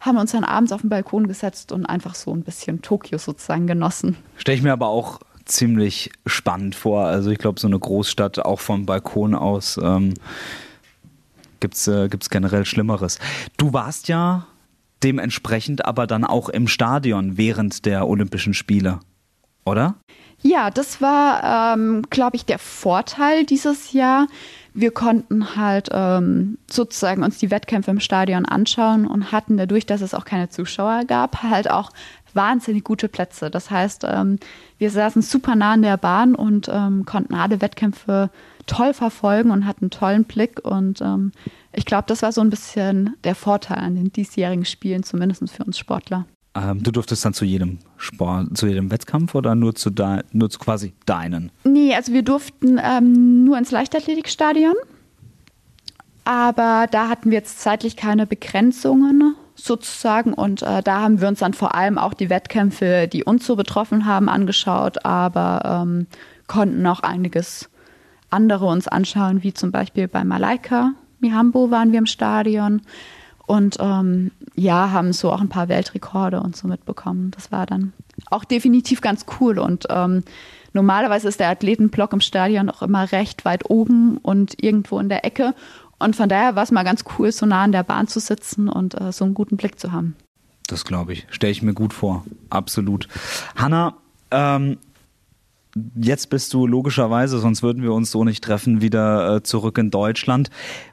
[0.00, 3.66] haben uns dann abends auf den Balkon gesetzt und einfach so ein bisschen Tokio sozusagen
[3.66, 4.16] genossen.
[4.36, 7.04] Stelle ich mir aber auch ziemlich spannend vor.
[7.04, 10.14] Also ich glaube, so eine Großstadt auch vom Balkon aus ähm,
[11.60, 13.18] gibt es äh, generell Schlimmeres.
[13.58, 14.46] Du warst ja
[15.02, 19.00] dementsprechend aber dann auch im Stadion während der Olympischen Spiele,
[19.64, 19.96] oder?
[20.42, 24.26] Ja, das war, ähm, glaube ich, der Vorteil dieses Jahr.
[24.72, 30.00] Wir konnten halt ähm, sozusagen uns die Wettkämpfe im Stadion anschauen und hatten dadurch, dass
[30.00, 31.90] es auch keine Zuschauer gab, halt auch
[32.32, 33.50] wahnsinnig gute Plätze.
[33.50, 34.38] Das heißt, ähm,
[34.78, 38.30] wir saßen super nah an der Bahn und ähm, konnten alle Wettkämpfe
[38.66, 40.64] toll verfolgen und hatten einen tollen Blick.
[40.64, 41.32] Und ähm,
[41.72, 45.64] ich glaube, das war so ein bisschen der Vorteil an den diesjährigen Spielen, zumindest für
[45.64, 46.26] uns Sportler.
[46.54, 50.50] Ähm, du durftest dann zu jedem Sport, zu jedem Wettkampf oder nur zu, de, nur
[50.50, 51.52] zu quasi deinen?
[51.64, 54.74] Nee, also wir durften ähm, nur ins Leichtathletikstadion.
[56.24, 60.32] Aber da hatten wir jetzt zeitlich keine Begrenzungen, sozusagen.
[60.32, 63.56] Und äh, da haben wir uns dann vor allem auch die Wettkämpfe, die uns so
[63.56, 66.06] betroffen haben, angeschaut, aber ähm,
[66.46, 67.68] konnten auch einiges
[68.30, 72.82] andere uns anschauen, wie zum Beispiel bei Malaika Mihambo waren wir im Stadion.
[73.50, 77.32] Und ähm, ja, haben so auch ein paar Weltrekorde und so mitbekommen.
[77.32, 77.92] Das war dann
[78.30, 79.58] auch definitiv ganz cool.
[79.58, 80.22] Und ähm,
[80.72, 85.24] normalerweise ist der Athletenblock im Stadion auch immer recht weit oben und irgendwo in der
[85.24, 85.56] Ecke.
[85.98, 88.68] Und von daher war es mal ganz cool, so nah an der Bahn zu sitzen
[88.68, 90.14] und äh, so einen guten Blick zu haben.
[90.68, 91.26] Das glaube ich.
[91.30, 92.24] Stelle ich mir gut vor.
[92.50, 93.08] Absolut.
[93.56, 93.96] Hanna,
[94.30, 94.78] ähm,
[95.96, 99.90] jetzt bist du logischerweise, sonst würden wir uns so nicht treffen, wieder äh, zurück in
[99.90, 100.50] Deutschland.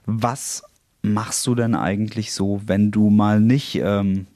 [0.07, 0.63] Was
[1.01, 4.27] machst du denn eigentlich so, wenn du mal nicht ähm,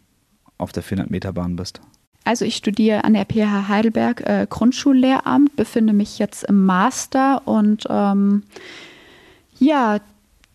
[0.58, 1.82] auf der 400-Meter-Bahn bist?
[2.24, 7.86] Also ich studiere an der PH Heidelberg äh, Grundschullehramt, befinde mich jetzt im Master und
[7.90, 8.44] ähm,
[9.58, 10.00] ja,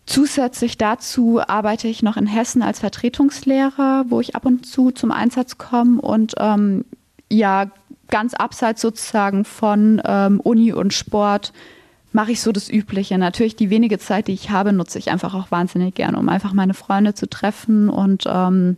[0.05, 5.11] zusätzlich dazu arbeite ich noch in Hessen als Vertretungslehrer, wo ich ab und zu zum
[5.11, 6.85] Einsatz komme und ähm,
[7.29, 7.69] ja,
[8.09, 11.51] ganz abseits sozusagen von ähm, Uni und Sport
[12.17, 13.15] mache ich so das Übliche.
[13.19, 16.51] Natürlich die wenige Zeit, die ich habe, nutze ich einfach auch wahnsinnig gerne, um einfach
[16.51, 18.77] meine Freunde zu treffen und ähm,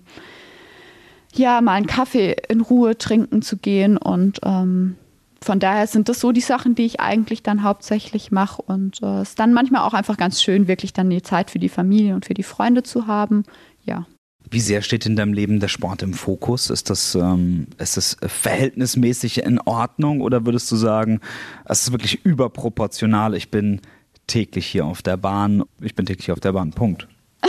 [1.34, 3.95] ja, mal einen Kaffee in Ruhe trinken zu gehen.
[3.95, 4.97] Und ähm,
[5.41, 8.62] von daher sind das so die Sachen, die ich eigentlich dann hauptsächlich mache.
[8.62, 11.60] Und es äh, ist dann manchmal auch einfach ganz schön, wirklich dann die Zeit für
[11.60, 13.45] die Familie und für die Freunde zu haben.
[13.86, 14.06] Ja.
[14.51, 16.69] Wie sehr steht in deinem Leben der Sport im Fokus?
[16.69, 21.19] Ist das, ähm, ist das verhältnismäßig in Ordnung oder würdest du sagen,
[21.65, 23.35] es ist wirklich überproportional?
[23.35, 23.81] Ich bin
[24.27, 27.07] täglich hier auf der Bahn, ich bin täglich auf der Bahn, Punkt.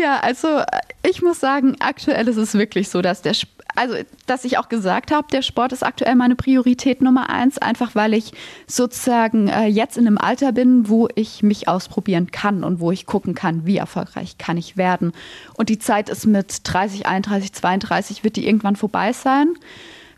[0.00, 0.62] ja, also
[1.08, 3.34] ich muss sagen, aktuell ist es wirklich so, dass der,
[3.74, 7.94] also dass ich auch gesagt habe, der Sport ist aktuell meine Priorität Nummer eins, einfach
[7.94, 8.32] weil ich
[8.66, 13.06] sozusagen äh, jetzt in einem Alter bin, wo ich mich ausprobieren kann und wo ich
[13.06, 15.12] gucken kann, wie erfolgreich kann ich werden.
[15.54, 19.54] Und die Zeit ist mit 30, 31, 32 wird die irgendwann vorbei sein.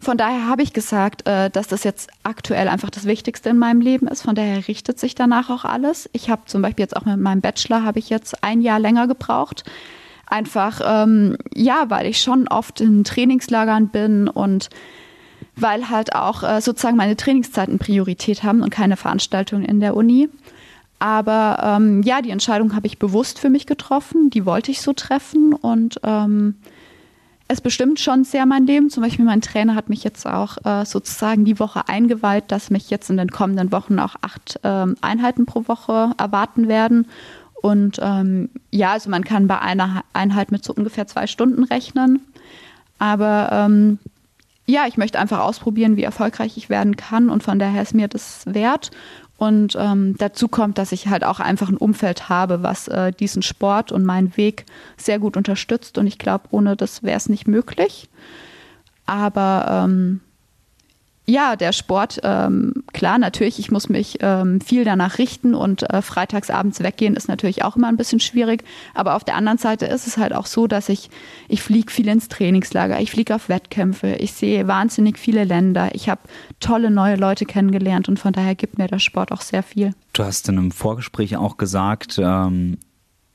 [0.04, 3.80] Von daher habe ich gesagt, äh, dass das jetzt aktuell einfach das Wichtigste in meinem
[3.80, 4.22] Leben ist.
[4.22, 6.10] Von daher richtet sich danach auch alles.
[6.12, 9.06] Ich habe zum Beispiel jetzt auch mit meinem Bachelor habe ich jetzt ein Jahr länger
[9.06, 9.64] gebraucht.
[10.34, 14.68] Einfach, ähm, ja, weil ich schon oft in Trainingslagern bin und
[15.54, 20.28] weil halt auch äh, sozusagen meine Trainingszeiten Priorität haben und keine Veranstaltungen in der Uni.
[20.98, 24.28] Aber ähm, ja, die Entscheidung habe ich bewusst für mich getroffen.
[24.30, 26.56] Die wollte ich so treffen und ähm,
[27.46, 28.90] es bestimmt schon sehr mein Leben.
[28.90, 32.90] Zum Beispiel mein Trainer hat mich jetzt auch äh, sozusagen die Woche eingeweiht, dass mich
[32.90, 37.06] jetzt in den kommenden Wochen auch acht ähm, Einheiten pro Woche erwarten werden.
[37.64, 42.20] Und ähm, ja, also man kann bei einer Einheit mit so ungefähr zwei Stunden rechnen.
[42.98, 43.98] Aber ähm,
[44.66, 47.30] ja, ich möchte einfach ausprobieren, wie erfolgreich ich werden kann.
[47.30, 48.90] Und von daher ist mir das wert.
[49.38, 53.40] Und ähm, dazu kommt, dass ich halt auch einfach ein Umfeld habe, was äh, diesen
[53.40, 54.66] Sport und meinen Weg
[54.98, 55.96] sehr gut unterstützt.
[55.96, 58.10] Und ich glaube, ohne das wäre es nicht möglich.
[59.06, 60.20] Aber ähm,
[61.26, 66.02] ja, der Sport, ähm, klar, natürlich, ich muss mich ähm, viel danach richten und äh,
[66.02, 68.62] freitagsabends weggehen ist natürlich auch immer ein bisschen schwierig.
[68.92, 71.08] Aber auf der anderen Seite ist es halt auch so, dass ich,
[71.48, 76.10] ich fliege viel ins Trainingslager, ich fliege auf Wettkämpfe, ich sehe wahnsinnig viele Länder, ich
[76.10, 76.20] habe
[76.60, 79.94] tolle neue Leute kennengelernt und von daher gibt mir der Sport auch sehr viel.
[80.12, 82.76] Du hast in einem Vorgespräch auch gesagt, ähm,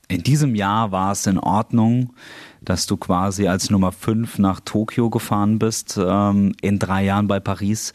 [0.06, 2.12] in diesem Jahr war es in Ordnung,
[2.62, 7.40] dass du quasi als Nummer 5 nach Tokio gefahren bist, ähm, in drei Jahren bei
[7.40, 7.92] Paris.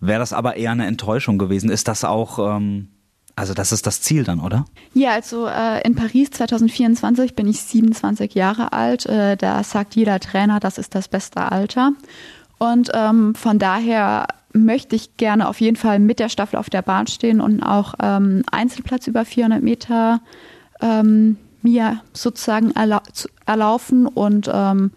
[0.00, 1.70] Wäre das aber eher eine Enttäuschung gewesen?
[1.70, 2.88] Ist das auch, ähm,
[3.36, 4.66] also das ist das Ziel dann, oder?
[4.92, 9.06] Ja, also äh, in Paris 2024 bin ich 27 Jahre alt.
[9.06, 11.92] Äh, da sagt jeder Trainer, das ist das beste Alter.
[12.58, 16.82] Und ähm, von daher möchte ich gerne auf jeden Fall mit der Staffel auf der
[16.82, 20.20] Bahn stehen und auch ähm, Einzelplatz über 400 Meter
[20.80, 23.02] ähm, mir sozusagen erla
[23.46, 24.06] erlaufen.
[24.06, 24.92] Und ähm,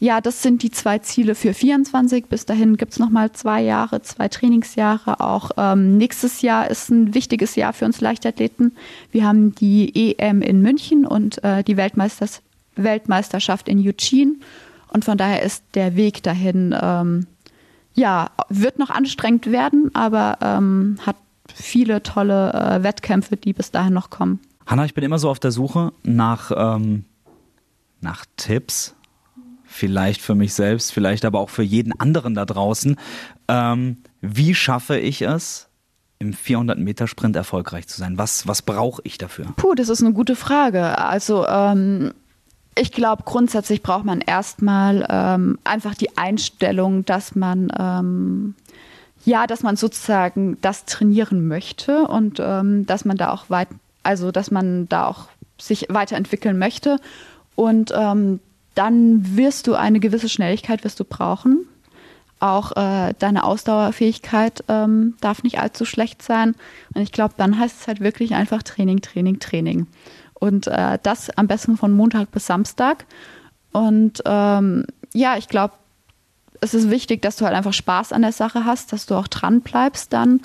[0.00, 2.26] ja, das sind die zwei Ziele für 24.
[2.26, 5.20] Bis dahin gibt es nochmal zwei Jahre, zwei Trainingsjahre.
[5.20, 8.76] Auch ähm, nächstes Jahr ist ein wichtiges Jahr für uns Leichtathleten.
[9.10, 12.42] Wir haben die EM in München und äh, die Weltmeisters
[12.76, 14.36] Weltmeisterschaft in Eugene.
[14.92, 17.26] Und von daher ist der Weg dahin, ähm,
[17.94, 21.16] ja, wird noch anstrengend werden, aber ähm, hat
[21.52, 24.40] viele tolle äh, Wettkämpfe, die bis dahin noch kommen.
[24.68, 27.06] Hanna, ich bin immer so auf der Suche nach, ähm,
[28.02, 28.94] nach Tipps.
[29.64, 32.96] Vielleicht für mich selbst, vielleicht aber auch für jeden anderen da draußen.
[33.48, 35.68] Ähm, wie schaffe ich es,
[36.18, 38.18] im 400-Meter-Sprint erfolgreich zu sein?
[38.18, 39.46] Was, was brauche ich dafür?
[39.56, 40.98] Puh, das ist eine gute Frage.
[40.98, 42.12] Also, ähm,
[42.76, 48.54] ich glaube, grundsätzlich braucht man erstmal ähm, einfach die Einstellung, dass man ähm,
[49.24, 53.68] ja, dass man sozusagen das trainieren möchte und ähm, dass man da auch weit
[54.02, 55.28] also dass man da auch
[55.60, 56.98] sich weiterentwickeln möchte.
[57.54, 58.40] Und ähm,
[58.74, 61.66] dann wirst du eine gewisse Schnelligkeit wirst du brauchen.
[62.40, 66.54] Auch äh, deine Ausdauerfähigkeit ähm, darf nicht allzu schlecht sein.
[66.94, 69.88] Und ich glaube, dann heißt es halt wirklich einfach Training, Training, Training.
[70.34, 73.06] Und äh, das am besten von Montag bis Samstag.
[73.72, 75.74] Und ähm, ja, ich glaube,
[76.60, 79.28] es ist wichtig, dass du halt einfach Spaß an der Sache hast, dass du auch
[79.28, 80.40] dran bleibst dann.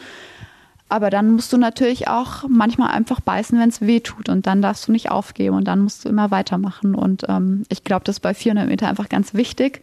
[0.93, 4.29] Aber dann musst du natürlich auch manchmal einfach beißen, wenn es weh tut.
[4.29, 6.93] Und dann darfst du nicht aufgeben und dann musst du immer weitermachen.
[6.93, 9.81] Und ähm, ich glaube, das ist bei 400 Meter einfach ganz wichtig.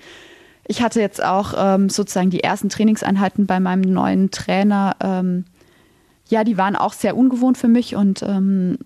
[0.68, 4.94] Ich hatte jetzt auch ähm, sozusagen die ersten Trainingseinheiten bei meinem neuen Trainer.
[5.00, 5.46] Ähm,
[6.28, 8.78] ja, die waren auch sehr ungewohnt für mich und ähm,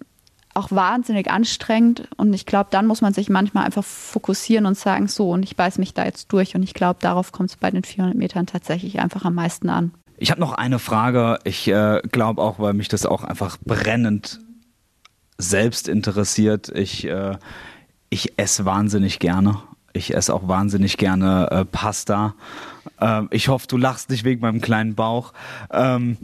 [0.55, 2.09] auch wahnsinnig anstrengend.
[2.17, 5.57] Und ich glaube, dann muss man sich manchmal einfach fokussieren und sagen, so, und ich
[5.57, 6.55] beiß mich da jetzt durch.
[6.55, 9.93] Und ich glaube, darauf kommt es bei den 400 Metern tatsächlich einfach am meisten an.
[10.17, 11.39] Ich habe noch eine Frage.
[11.45, 14.41] Ich äh, glaube auch, weil mich das auch einfach brennend
[15.39, 16.69] selbst interessiert.
[16.69, 17.37] Ich, äh,
[18.11, 19.59] ich esse wahnsinnig gerne.
[19.93, 22.35] Ich esse auch wahnsinnig gerne äh, Pasta.
[23.01, 25.33] Ähm, ich hoffe, du lachst nicht wegen meinem kleinen Bauch.
[25.73, 26.17] Ähm,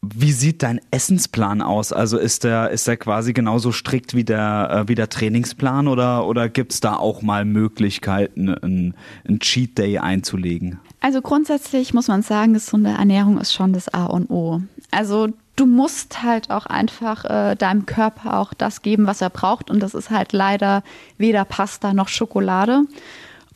[0.00, 1.92] wie sieht dein Essensplan aus?
[1.92, 6.26] Also ist der, ist der quasi genauso strikt wie der, äh, wie der Trainingsplan oder,
[6.26, 8.94] oder gibt es da auch mal Möglichkeiten, einen
[9.40, 10.78] Cheat Day einzulegen?
[11.00, 14.60] Also grundsätzlich muss man sagen, gesunde Ernährung ist schon das A und O.
[14.90, 19.70] Also du musst halt auch einfach äh, deinem Körper auch das geben, was er braucht.
[19.70, 20.82] Und das ist halt leider
[21.16, 22.82] weder Pasta noch Schokolade.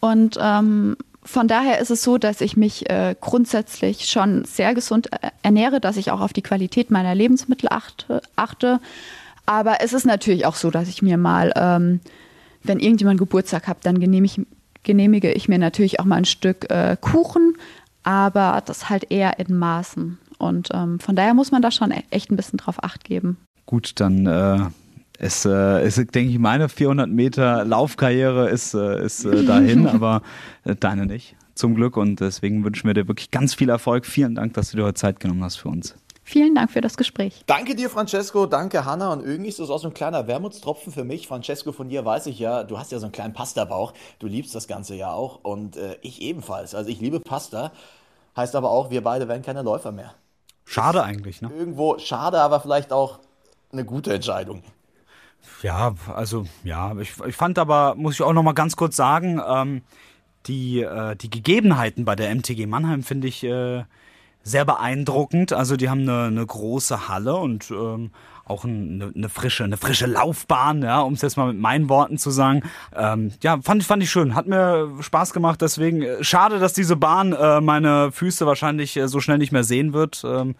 [0.00, 5.12] Und ähm, von daher ist es so, dass ich mich äh, grundsätzlich schon sehr gesund
[5.12, 8.22] äh, ernähre, dass ich auch auf die Qualität meiner Lebensmittel achte.
[8.34, 8.80] achte.
[9.46, 12.00] Aber es ist natürlich auch so, dass ich mir mal, ähm,
[12.62, 14.46] wenn irgendjemand Geburtstag hat, dann genehmige,
[14.82, 17.56] genehmige ich mir natürlich auch mal ein Stück äh, Kuchen,
[18.02, 20.18] aber das halt eher in Maßen.
[20.38, 23.36] Und ähm, von daher muss man da schon e-, echt ein bisschen drauf acht geben.
[23.66, 24.58] Gut, dann äh,
[25.18, 30.22] ist, äh, ist, denke ich, meine 400 Meter Laufkarriere ist, äh, ist äh, dahin, aber
[30.64, 31.36] äh, deine nicht.
[31.54, 34.06] Zum Glück und deswegen wünschen wir dir wirklich ganz viel Erfolg.
[34.06, 35.94] Vielen Dank, dass du dir heute Zeit genommen hast für uns.
[36.24, 37.42] Vielen Dank für das Gespräch.
[37.46, 38.46] Danke dir, Francesco.
[38.46, 39.12] Danke, Hanna.
[39.12, 41.26] Und irgendwie ist das auch so ein kleiner Wermutstropfen für mich.
[41.26, 43.92] Francesco, von dir weiß ich ja, du hast ja so einen kleinen Pasta-Bauch.
[44.20, 45.40] Du liebst das Ganze ja auch.
[45.42, 46.74] Und äh, ich ebenfalls.
[46.74, 47.72] Also ich liebe Pasta.
[48.36, 50.14] Heißt aber auch, wir beide werden keine Läufer mehr.
[50.64, 51.50] Schade eigentlich, ne?
[51.54, 53.18] Irgendwo schade, aber vielleicht auch
[53.72, 54.62] eine gute Entscheidung.
[55.62, 59.40] Ja, also ja, ich, ich fand aber, muss ich auch noch mal ganz kurz sagen,
[59.46, 59.82] ähm,
[60.46, 63.84] die, äh, die Gegebenheiten bei der MTG Mannheim finde ich äh,
[64.42, 65.52] sehr beeindruckend.
[65.52, 68.10] Also die haben eine, eine große Halle und ähm,
[68.44, 72.18] auch eine, eine frische, eine frische Laufbahn, ja, um es jetzt mal mit meinen Worten
[72.18, 72.62] zu sagen.
[72.94, 75.62] Ähm, ja, fand ich, fand ich schön, hat mir Spaß gemacht.
[75.62, 79.64] Deswegen äh, schade, dass diese Bahn äh, meine Füße wahrscheinlich äh, so schnell nicht mehr
[79.64, 80.22] sehen wird.
[80.24, 80.54] Ähm,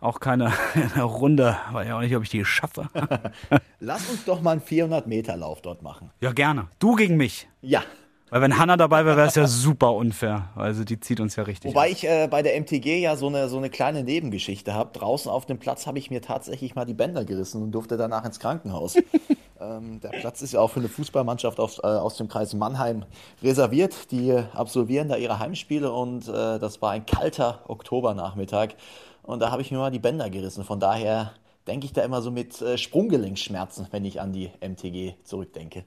[0.00, 0.52] auch keine
[0.96, 2.88] Runde, weiß ich auch nicht, ob ich die schaffe.
[3.80, 6.10] Lass uns doch mal einen 400-Meter-Lauf dort machen.
[6.20, 6.68] Ja, gerne.
[6.78, 7.48] Du gegen mich.
[7.62, 7.82] Ja.
[8.30, 10.50] Weil wenn Hanna dabei wäre, wäre es ja super unfair.
[10.54, 11.70] Also die zieht uns ja richtig.
[11.70, 11.92] Wobei auf.
[11.92, 14.90] ich äh, bei der MTG ja so eine, so eine kleine Nebengeschichte habe.
[14.98, 18.24] Draußen auf dem Platz habe ich mir tatsächlich mal die Bänder gerissen und durfte danach
[18.24, 18.96] ins Krankenhaus.
[19.60, 23.04] ähm, der Platz ist ja auch für eine Fußballmannschaft aus, äh, aus dem Kreis Mannheim
[23.42, 24.10] reserviert.
[24.10, 28.74] Die absolvieren da ihre Heimspiele und äh, das war ein kalter Oktobernachmittag.
[29.22, 30.64] Und da habe ich mir mal die Bänder gerissen.
[30.64, 31.32] Von daher
[31.66, 35.84] denke ich da immer so mit äh, Sprunggelenkschmerzen, wenn ich an die MTG zurückdenke.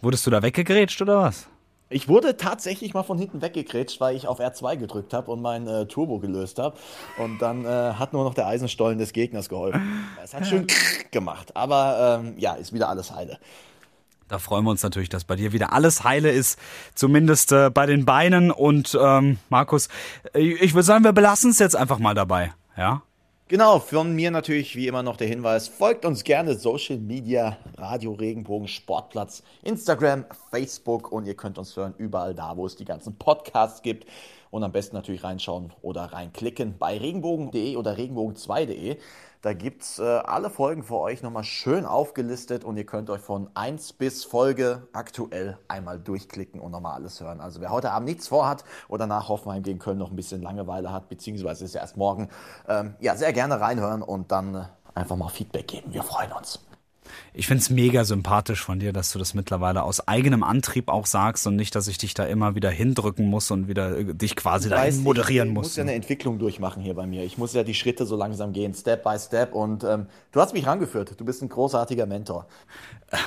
[0.00, 1.48] Wurdest du da weggegrätscht oder was?
[1.90, 5.68] Ich wurde tatsächlich mal von hinten weggegrätscht, weil ich auf R2 gedrückt habe und mein
[5.68, 6.76] äh, Turbo gelöst habe.
[7.18, 10.06] Und dann äh, hat nur noch der Eisenstollen des Gegners geholfen.
[10.22, 10.66] Es hat schön
[11.10, 13.38] gemacht, aber ähm, ja, ist wieder alles heile.
[14.28, 16.58] Da freuen wir uns natürlich, dass bei dir wieder alles heile ist,
[16.94, 18.50] zumindest äh, bei den Beinen.
[18.50, 19.88] Und ähm, Markus,
[20.32, 22.54] äh, ich würde sagen, wir belassen es jetzt einfach mal dabei.
[22.76, 23.02] Ja.
[23.46, 28.12] Genau, von mir natürlich wie immer noch der Hinweis, folgt uns gerne Social Media, Radio
[28.12, 33.18] Regenbogen, Sportplatz, Instagram, Facebook und ihr könnt uns hören überall da, wo es die ganzen
[33.18, 34.08] Podcasts gibt
[34.50, 38.96] und am besten natürlich reinschauen oder reinklicken bei regenbogen.de oder regenbogen2.de.
[39.44, 43.20] Da gibt es äh, alle Folgen für euch nochmal schön aufgelistet und ihr könnt euch
[43.20, 47.42] von 1 bis Folge aktuell einmal durchklicken und nochmal alles hören.
[47.42, 50.90] Also wer heute Abend nichts vorhat oder nach Hoffenheim gegen Köln noch ein bisschen Langeweile
[50.90, 52.30] hat, beziehungsweise ist ja erst morgen,
[52.68, 54.64] ähm, ja, sehr gerne reinhören und dann äh,
[54.94, 55.92] einfach mal Feedback geben.
[55.92, 56.64] Wir freuen uns.
[57.32, 61.06] Ich finde es mega sympathisch von dir, dass du das mittlerweile aus eigenem Antrieb auch
[61.06, 64.36] sagst und nicht, dass ich dich da immer wieder hindrücken muss und wieder äh, dich
[64.36, 65.66] quasi da moderieren muss.
[65.66, 67.24] Ich muss ja eine Entwicklung durchmachen hier bei mir.
[67.24, 69.52] Ich muss ja die Schritte so langsam gehen, Step by Step.
[69.54, 71.18] Und ähm, du hast mich rangeführt.
[71.18, 72.46] Du bist ein großartiger Mentor.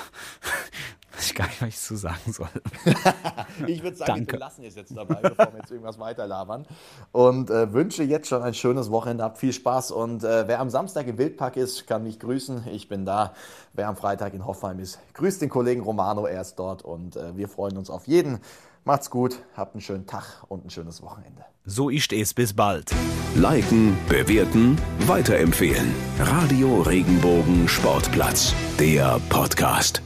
[1.36, 2.50] gar nicht, was ich zu sagen soll.
[3.68, 4.34] ich würde sagen, Danke.
[4.34, 6.66] wir lassen es jetzt dabei, bevor wir jetzt irgendwas weiterlabern.
[7.12, 9.24] Und äh, wünsche jetzt schon ein schönes Wochenende.
[9.24, 9.92] Habt viel Spaß.
[9.92, 12.68] Und äh, wer am Samstag im Wildpark ist, kann mich grüßen.
[12.72, 13.34] Ich bin da.
[13.74, 16.26] Wer am Freitag in Hoffenheim ist, grüßt den Kollegen Romano.
[16.26, 16.84] Er ist dort.
[16.84, 18.40] Und äh, wir freuen uns auf jeden.
[18.88, 21.44] Macht's gut, habt einen schönen Tag und ein schönes Wochenende.
[21.66, 22.34] So ist es.
[22.34, 22.96] Bis bald.
[23.36, 25.94] Liken, bewerten, weiterempfehlen.
[26.20, 30.02] Radio Regenbogen Sportplatz, der Podcast.